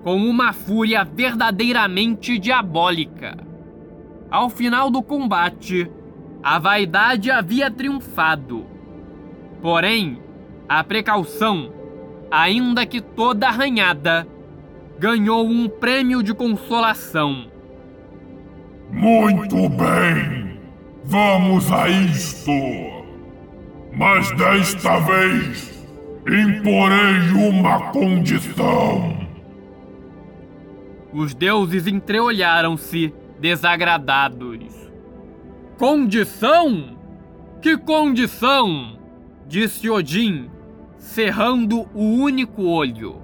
com 0.03 0.17
uma 0.17 0.51
fúria 0.51 1.05
verdadeiramente 1.05 2.37
diabólica. 2.37 3.37
Ao 4.29 4.49
final 4.49 4.91
do 4.91 5.01
combate, 5.01 5.89
a 6.43 6.59
vaidade 6.59 7.31
havia 7.31 7.71
triunfado. 7.71 8.65
Porém, 9.61 10.21
a 10.67 10.83
precaução, 10.83 11.71
ainda 12.29 12.85
que 12.85 12.99
toda 12.99 13.47
arranhada, 13.47 14.27
ganhou 14.99 15.47
um 15.47 15.69
prêmio 15.69 16.21
de 16.21 16.33
consolação. 16.33 17.52
Muito 18.93 19.67
bem, 19.69 20.59
vamos 21.03 21.69
a 21.71 21.89
isto. 21.89 22.51
Mas 23.91 24.31
desta 24.37 24.99
vez 24.99 25.83
imporei 26.27 27.49
uma 27.49 27.91
condição. 27.91 29.17
Os 31.11 31.33
deuses 31.33 31.87
entreolharam-se, 31.87 33.13
desagradados. 33.39 34.59
Condição? 35.77 36.97
Que 37.61 37.77
condição? 37.77 38.97
disse 39.47 39.89
Odin, 39.89 40.49
cerrando 40.97 41.87
o 41.93 42.03
único 42.03 42.63
olho. 42.63 43.21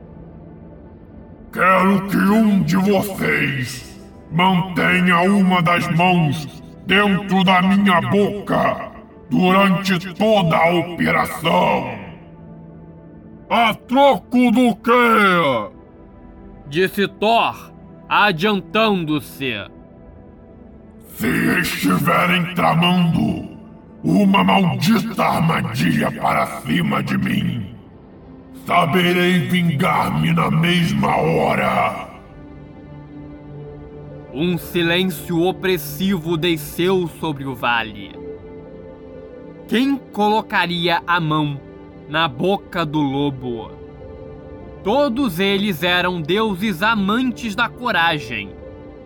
Quero 1.54 2.08
que 2.08 2.18
um 2.18 2.62
de 2.62 2.76
vocês 2.76 3.88
mantenha 4.32 5.22
uma 5.22 5.62
das 5.62 5.88
mãos 5.96 6.63
dentro 6.86 7.44
da 7.44 7.62
minha 7.62 8.02
boca 8.02 8.92
durante 9.30 10.13
toda 10.15 10.58
a 10.58 10.74
operação. 10.74 11.92
A 13.50 13.74
troco 13.74 14.52
do 14.52 14.76
quê? 14.76 15.72
Disse 16.68 17.08
Thor, 17.08 17.72
adiantando-se. 18.08 19.56
Se 21.15 21.28
estiverem 21.60 22.54
tramando 22.54 23.58
uma 24.04 24.44
maldita 24.44 25.24
armadilha 25.24 26.12
para 26.12 26.46
cima 26.62 27.04
de 27.04 27.18
mim, 27.18 27.76
saberei 28.65 29.39
vingar-me 29.39 30.32
na 30.32 30.50
mesma 30.50 31.18
hora. 31.18 32.09
Um 34.32 34.60
silêncio 34.60 35.42
opressivo 35.42 36.38
desceu 36.38 37.08
sobre 37.20 37.46
o 37.46 37.56
vale. 37.56 38.12
Quem 39.68 39.98
colocaria 39.98 41.02
a 41.08 41.20
mão 41.20 41.60
na 42.08 42.28
boca 42.28 42.86
do 42.86 43.00
lobo? 43.00 43.72
Todos 44.84 45.39
eles 45.39 45.82
eram 45.82 46.22
deuses 46.22 46.84
amantes 46.84 47.56
da 47.56 47.68
coragem, 47.68 48.52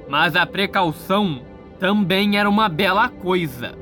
mas 0.09 0.35
a 0.35 0.45
precaução 0.45 1.41
também 1.79 2.37
era 2.37 2.49
uma 2.49 2.67
bela 2.67 3.07
coisa. 3.07 3.77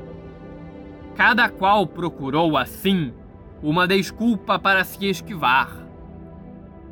Cada 1.16 1.48
qual 1.48 1.88
procurou, 1.88 2.56
assim, 2.56 3.12
uma 3.60 3.86
desculpa 3.88 4.60
para 4.60 4.84
se 4.84 5.06
esquivar. 5.06 5.76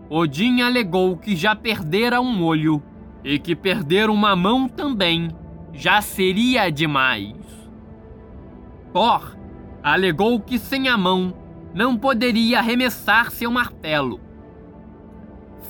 Odin 0.09 0.61
alegou 0.61 1.17
que 1.17 1.37
já 1.37 1.55
perdera 1.55 2.21
um 2.21 2.43
olho 2.43 2.83
e 3.25 3.39
que 3.39 3.55
perder 3.55 4.09
uma 4.11 4.35
mão 4.35 4.69
também 4.69 5.29
já 5.73 6.01
seria 6.01 6.71
demais. 6.71 7.37
Thor 8.93 9.37
alegou 9.83 10.41
que 10.41 10.59
sem 10.59 10.89
a 10.89 10.97
mão 10.97 11.35
não 11.75 11.97
poderia 11.97 12.59
arremessar 12.59 13.31
seu 13.31 13.51
martelo. 13.51 14.21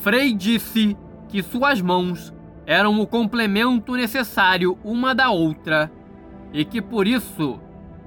Frey 0.00 0.32
disse 0.32 0.96
que 1.28 1.42
suas 1.42 1.80
mãos 1.80 2.32
eram 2.66 3.00
o 3.00 3.06
complemento 3.06 3.92
necessário 3.94 4.78
uma 4.82 5.14
da 5.14 5.30
outra 5.30 5.92
e 6.52 6.64
que 6.64 6.80
por 6.80 7.06
isso 7.06 7.60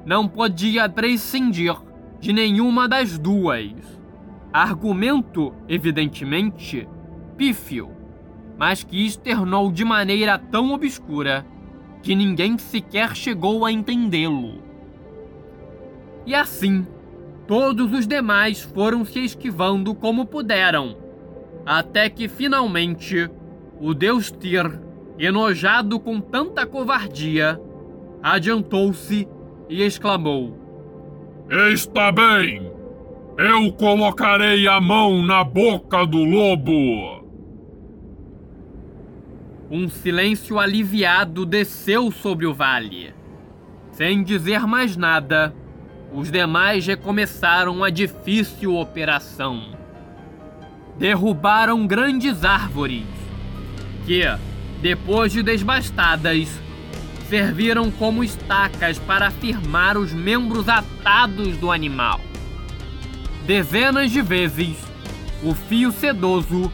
não 0.06 0.28
podia 0.28 0.90
prescindir 0.90 1.76
de 2.20 2.34
nenhuma 2.34 2.88
das 2.88 3.18
duas. 3.18 3.72
Argumento, 4.52 5.54
evidentemente, 5.68 6.88
pífio 7.38 8.03
mas 8.58 8.84
que 8.84 9.06
externou 9.06 9.72
de 9.72 9.84
maneira 9.84 10.38
tão 10.38 10.74
obscura 10.74 11.46
que 12.02 12.16
ninguém 12.16 12.58
sequer 12.58 13.16
chegou 13.16 13.66
a 13.66 13.72
entendê-lo. 13.72 14.62
E 16.26 16.36
assim, 16.36 16.86
todos 17.48 17.92
os 17.92 18.08
demais 18.08 18.62
foram 18.62 19.04
se 19.06 19.20
esquivando 19.24 19.96
como 19.96 20.26
puderam, 20.26 20.98
até 21.66 22.10
que 22.10 22.28
finalmente 22.28 23.30
o 23.80 23.94
deus 23.94 24.32
Tyr, 24.32 24.80
enojado 25.18 26.00
com 26.00 26.20
tanta 26.20 26.66
covardia, 26.66 27.60
adiantou-se 28.22 29.28
e 29.70 29.82
exclamou: 29.82 30.58
Está 31.50 32.12
bem! 32.12 32.72
Eu 33.38 33.72
colocarei 33.74 34.68
a 34.68 34.80
mão 34.80 35.24
na 35.24 35.44
boca 35.44 36.06
do 36.06 36.24
lobo! 36.24 37.23
Um 39.76 39.90
silêncio 39.90 40.60
aliviado 40.60 41.48
desceu 41.48 42.12
sobre 42.12 42.46
o 42.46 42.54
vale. 42.54 43.12
Sem 43.92 44.24
dizer 44.24 44.68
mais 44.68 44.96
nada, 44.96 45.52
os 46.14 46.30
demais 46.30 46.86
recomeçaram 46.86 47.84
a 47.84 47.90
difícil 47.90 48.76
operação. 48.76 49.72
Derrubaram 51.00 51.88
grandes 51.88 52.46
árvores, 52.46 53.08
que, 54.06 54.22
depois 54.80 55.32
de 55.32 55.42
desbastadas, 55.42 56.50
serviram 57.28 57.90
como 57.90 58.24
estacas 58.24 59.00
para 59.00 59.32
firmar 59.32 59.98
os 59.98 60.14
membros 60.14 60.70
atados 60.70 61.58
do 61.58 61.72
animal. 61.72 62.22
Dezenas 63.48 64.12
de 64.12 64.22
vezes, 64.22 64.78
o 65.42 65.56
fio 65.56 65.92
sedoso, 65.92 66.72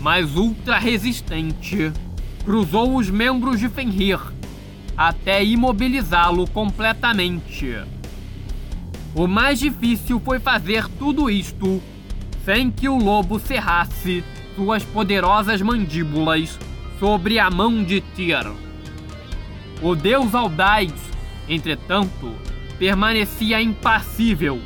mas 0.00 0.34
ultra 0.34 0.78
resistente, 0.78 1.92
cruzou 2.44 2.96
os 2.96 3.08
membros 3.08 3.58
de 3.58 3.68
Fenrir 3.68 4.20
até 4.96 5.42
imobilizá-lo 5.42 6.48
completamente. 6.50 7.76
O 9.14 9.26
mais 9.26 9.58
difícil 9.58 10.20
foi 10.20 10.38
fazer 10.38 10.86
tudo 10.98 11.30
isto 11.30 11.82
sem 12.44 12.70
que 12.70 12.88
o 12.88 12.96
lobo 12.96 13.38
cerrasse 13.38 14.22
suas 14.54 14.84
poderosas 14.84 15.62
mandíbulas 15.62 16.58
sobre 16.98 17.38
a 17.38 17.50
mão 17.50 17.82
de 17.82 18.00
Tyr. 18.00 18.52
O 19.82 19.94
deus 19.94 20.34
audaz, 20.34 20.92
entretanto, 21.48 22.32
permanecia 22.78 23.60
impassível, 23.60 24.60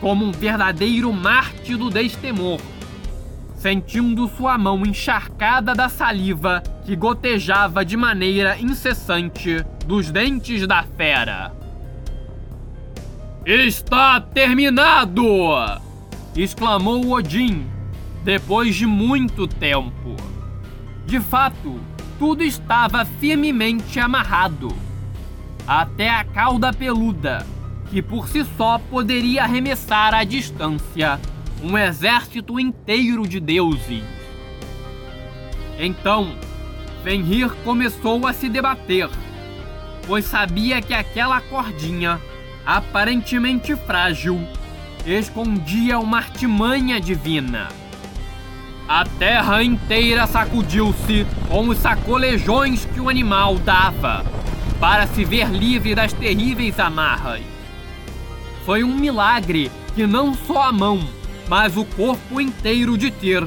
como 0.00 0.26
um 0.26 0.32
verdadeiro 0.32 1.12
mártir 1.12 1.78
do 1.78 1.88
destemor 1.88 2.60
sentindo 3.64 4.28
sua 4.28 4.58
mão 4.58 4.84
encharcada 4.84 5.74
da 5.74 5.88
saliva 5.88 6.62
que 6.84 6.94
gotejava 6.94 7.84
de 7.84 7.96
maneira 7.96 8.58
incessante 8.60 9.64
dos 9.86 10.10
dentes 10.10 10.66
da 10.66 10.82
fera. 10.82 11.52
Está 13.46 14.20
terminado! 14.20 15.22
exclamou 16.36 17.12
Odin, 17.12 17.66
depois 18.22 18.74
de 18.74 18.86
muito 18.86 19.46
tempo. 19.46 20.16
De 21.06 21.20
fato, 21.20 21.80
tudo 22.18 22.42
estava 22.42 23.04
firmemente 23.04 24.00
amarrado. 24.00 24.74
Até 25.66 26.10
a 26.10 26.24
cauda 26.24 26.72
peluda, 26.72 27.46
que 27.90 28.02
por 28.02 28.28
si 28.28 28.44
só 28.56 28.78
poderia 28.78 29.44
arremessar 29.44 30.14
à 30.14 30.24
distância 30.24 31.20
um 31.62 31.78
exército 31.78 32.58
inteiro 32.58 33.26
de 33.26 33.40
deuses. 33.40 34.02
Então, 35.78 36.34
Fenrir 37.04 37.50
começou 37.62 38.26
a 38.26 38.32
se 38.32 38.48
debater, 38.48 39.10
pois 40.06 40.24
sabia 40.24 40.80
que 40.80 40.94
aquela 40.94 41.38
cordinha, 41.38 42.18
aparentemente 42.64 43.76
frágil, 43.76 44.40
escondia 45.04 45.98
uma 45.98 46.16
artimanha 46.16 46.98
divina. 46.98 47.68
A 48.88 49.04
terra 49.04 49.62
inteira 49.62 50.26
sacudiu-se 50.26 51.26
com 51.46 51.68
os 51.68 51.76
sacolejões 51.76 52.86
que 52.86 53.00
o 53.00 53.10
animal 53.10 53.56
dava 53.58 54.24
para 54.80 55.06
se 55.06 55.26
ver 55.26 55.50
livre 55.50 55.94
das 55.94 56.14
terríveis 56.14 56.80
amarras. 56.80 57.42
Foi 58.64 58.82
um 58.82 58.96
milagre 58.96 59.70
que 59.94 60.06
não 60.06 60.32
só 60.32 60.62
a 60.62 60.72
mão, 60.72 61.06
mas 61.48 61.76
o 61.76 61.84
corpo 61.84 62.40
inteiro 62.40 62.96
de 62.96 63.10
Tyr 63.10 63.46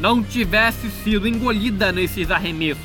não 0.00 0.22
tivesse 0.22 0.90
sido 0.90 1.26
engolida 1.26 1.90
nesses 1.92 2.30
arremessos. 2.30 2.82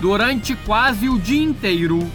Durante 0.00 0.54
quase 0.54 1.08
o 1.08 1.18
dia 1.18 1.42
inteiro, 1.42 2.10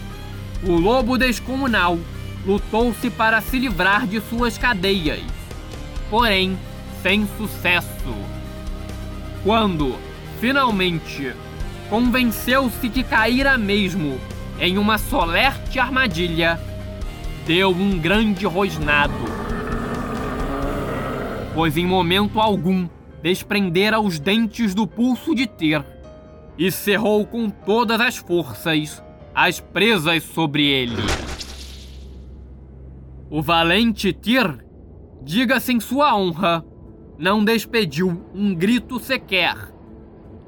o 0.62 0.72
lobo 0.72 1.18
descomunal 1.18 1.98
lutou-se 2.46 3.10
para 3.10 3.40
se 3.40 3.58
livrar 3.58 4.06
de 4.06 4.20
suas 4.20 4.56
cadeias, 4.56 5.20
porém 6.08 6.58
sem 7.02 7.26
sucesso. 7.36 8.14
Quando, 9.42 9.96
finalmente, 10.40 11.32
convenceu-se 11.88 12.88
que 12.88 13.02
caíra 13.02 13.58
mesmo 13.58 14.20
em 14.58 14.78
uma 14.78 14.98
solerte 14.98 15.78
armadilha, 15.78 16.60
deu 17.46 17.70
um 17.70 17.98
grande 17.98 18.46
rosnado. 18.46 19.24
Pois 21.54 21.76
em 21.76 21.86
momento 21.86 22.38
algum 22.38 22.86
desprendera 23.22 24.00
os 24.00 24.18
dentes 24.18 24.74
do 24.74 24.86
pulso 24.86 25.34
de 25.34 25.46
Ter 25.46 25.84
e 26.58 26.70
cerrou 26.70 27.26
com 27.26 27.48
todas 27.48 28.00
as 28.00 28.16
forças 28.16 29.02
as 29.34 29.60
presas 29.60 30.22
sobre 30.24 30.66
ele. 30.66 30.96
O 33.30 33.40
valente 33.40 34.12
Tyr, 34.12 34.58
diga-se 35.22 35.72
em 35.72 35.80
sua 35.80 36.16
honra, 36.16 36.64
não 37.16 37.44
despediu 37.44 38.26
um 38.34 38.54
grito 38.54 38.98
sequer, 38.98 39.72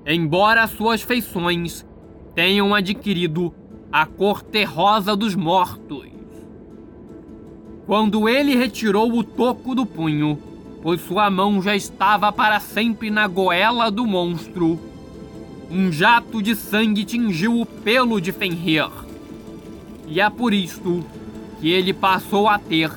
embora 0.05 0.67
suas 0.67 1.01
feições 1.01 1.87
tenham 2.35 2.75
adquirido 2.75 3.55
a 3.93 4.05
cor 4.05 4.43
terrosa 4.43 5.15
dos 5.15 5.35
mortos. 5.35 6.09
Quando 7.87 8.29
ele 8.29 8.57
retirou 8.57 9.13
o 9.13 9.23
toco 9.23 9.75
do 9.75 9.85
punho, 9.85 10.39
pois 10.83 11.01
sua 11.01 11.31
mão 11.31 11.63
já 11.63 11.77
estava 11.77 12.33
para 12.33 12.59
sempre 12.59 13.09
na 13.09 13.29
goela 13.29 13.91
do 13.91 14.05
monstro. 14.05 14.79
Um 15.71 15.93
jato 15.93 16.43
de 16.43 16.57
sangue 16.57 17.05
tingiu 17.05 17.61
o 17.61 17.65
pelo 17.65 18.21
de 18.21 18.33
Fenrir. 18.33 18.91
E 20.09 20.21
é 20.21 20.29
por 20.29 20.53
isto 20.53 21.05
que 21.61 21.71
ele 21.71 21.93
passou 21.93 22.49
a 22.49 22.59
ter 22.59 22.91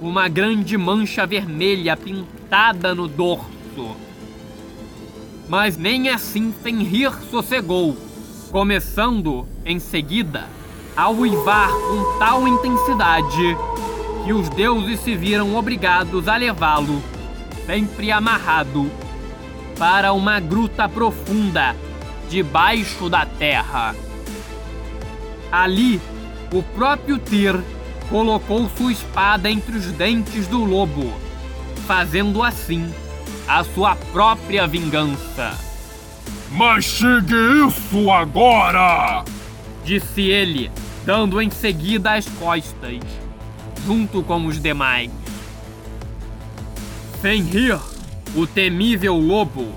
uma 0.00 0.28
grande 0.28 0.76
mancha 0.76 1.26
vermelha 1.26 1.96
pintada 1.96 2.94
no 2.94 3.08
dorso. 3.08 3.96
Mas 5.48 5.76
nem 5.76 6.10
assim 6.10 6.52
Fenrir 6.52 7.12
sossegou, 7.30 7.96
começando, 8.50 9.46
em 9.64 9.78
seguida, 9.78 10.48
a 10.94 11.08
uivar 11.08 11.70
com 11.70 12.18
tal 12.18 12.46
intensidade 12.46 13.56
que 14.24 14.32
os 14.32 14.48
deuses 14.50 15.00
se 15.00 15.16
viram 15.16 15.56
obrigados 15.56 16.28
a 16.28 16.36
levá-lo 16.36 17.02
sempre 17.72 18.12
amarrado, 18.12 18.92
para 19.78 20.12
uma 20.12 20.38
gruta 20.38 20.86
profunda 20.86 21.74
debaixo 22.28 23.08
da 23.08 23.24
terra. 23.24 23.94
Ali, 25.50 25.98
o 26.52 26.62
próprio 26.62 27.18
Tyr 27.18 27.58
colocou 28.10 28.68
sua 28.76 28.92
espada 28.92 29.50
entre 29.50 29.74
os 29.74 29.86
dentes 29.86 30.46
do 30.46 30.62
lobo, 30.62 31.14
fazendo 31.86 32.42
assim 32.42 32.92
a 33.48 33.64
sua 33.64 33.96
própria 33.96 34.66
vingança. 34.66 35.58
Mastigue 36.50 37.34
isso 37.66 38.10
agora! 38.10 39.24
Disse 39.82 40.20
ele, 40.20 40.70
dando 41.06 41.40
em 41.40 41.48
seguida 41.48 42.12
as 42.12 42.26
costas, 42.26 43.00
junto 43.86 44.22
com 44.22 44.44
os 44.44 44.60
demais. 44.60 45.21
Fenrir, 47.22 47.78
o 48.34 48.48
temível 48.48 49.14
lobo, 49.14 49.72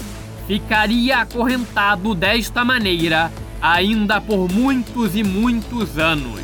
ficaria 0.47 1.19
acorrentado 1.19 2.15
desta 2.15 2.65
maneira 2.65 3.31
ainda 3.61 4.19
por 4.19 4.51
muitos 4.51 5.15
e 5.15 5.23
muitos 5.23 5.99
anos, 5.99 6.41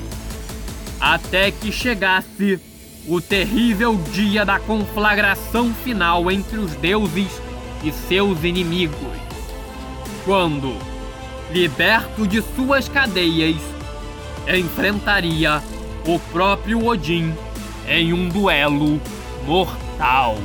até 0.99 1.49
que 1.49 1.71
chegasse 1.71 2.59
o 3.07 3.19
terrível 3.19 3.99
dia 4.13 4.45
da 4.45 4.59
conflagração 4.59 5.73
final 5.73 6.29
entre 6.29 6.59
os 6.59 6.75
deuses 6.75 7.31
e 7.83 7.91
seus 7.91 8.43
inimigos, 8.43 9.17
quando, 10.23 10.77
liberto 11.51 12.27
de 12.27 12.43
suas 12.55 12.87
cadeias, 12.87 13.57
enfrentaria 14.55 15.63
o 16.05 16.19
próprio 16.31 16.85
Odin 16.85 17.33
em 17.89 18.13
um 18.13 18.29
duelo 18.29 19.01
mortal. 19.47 20.37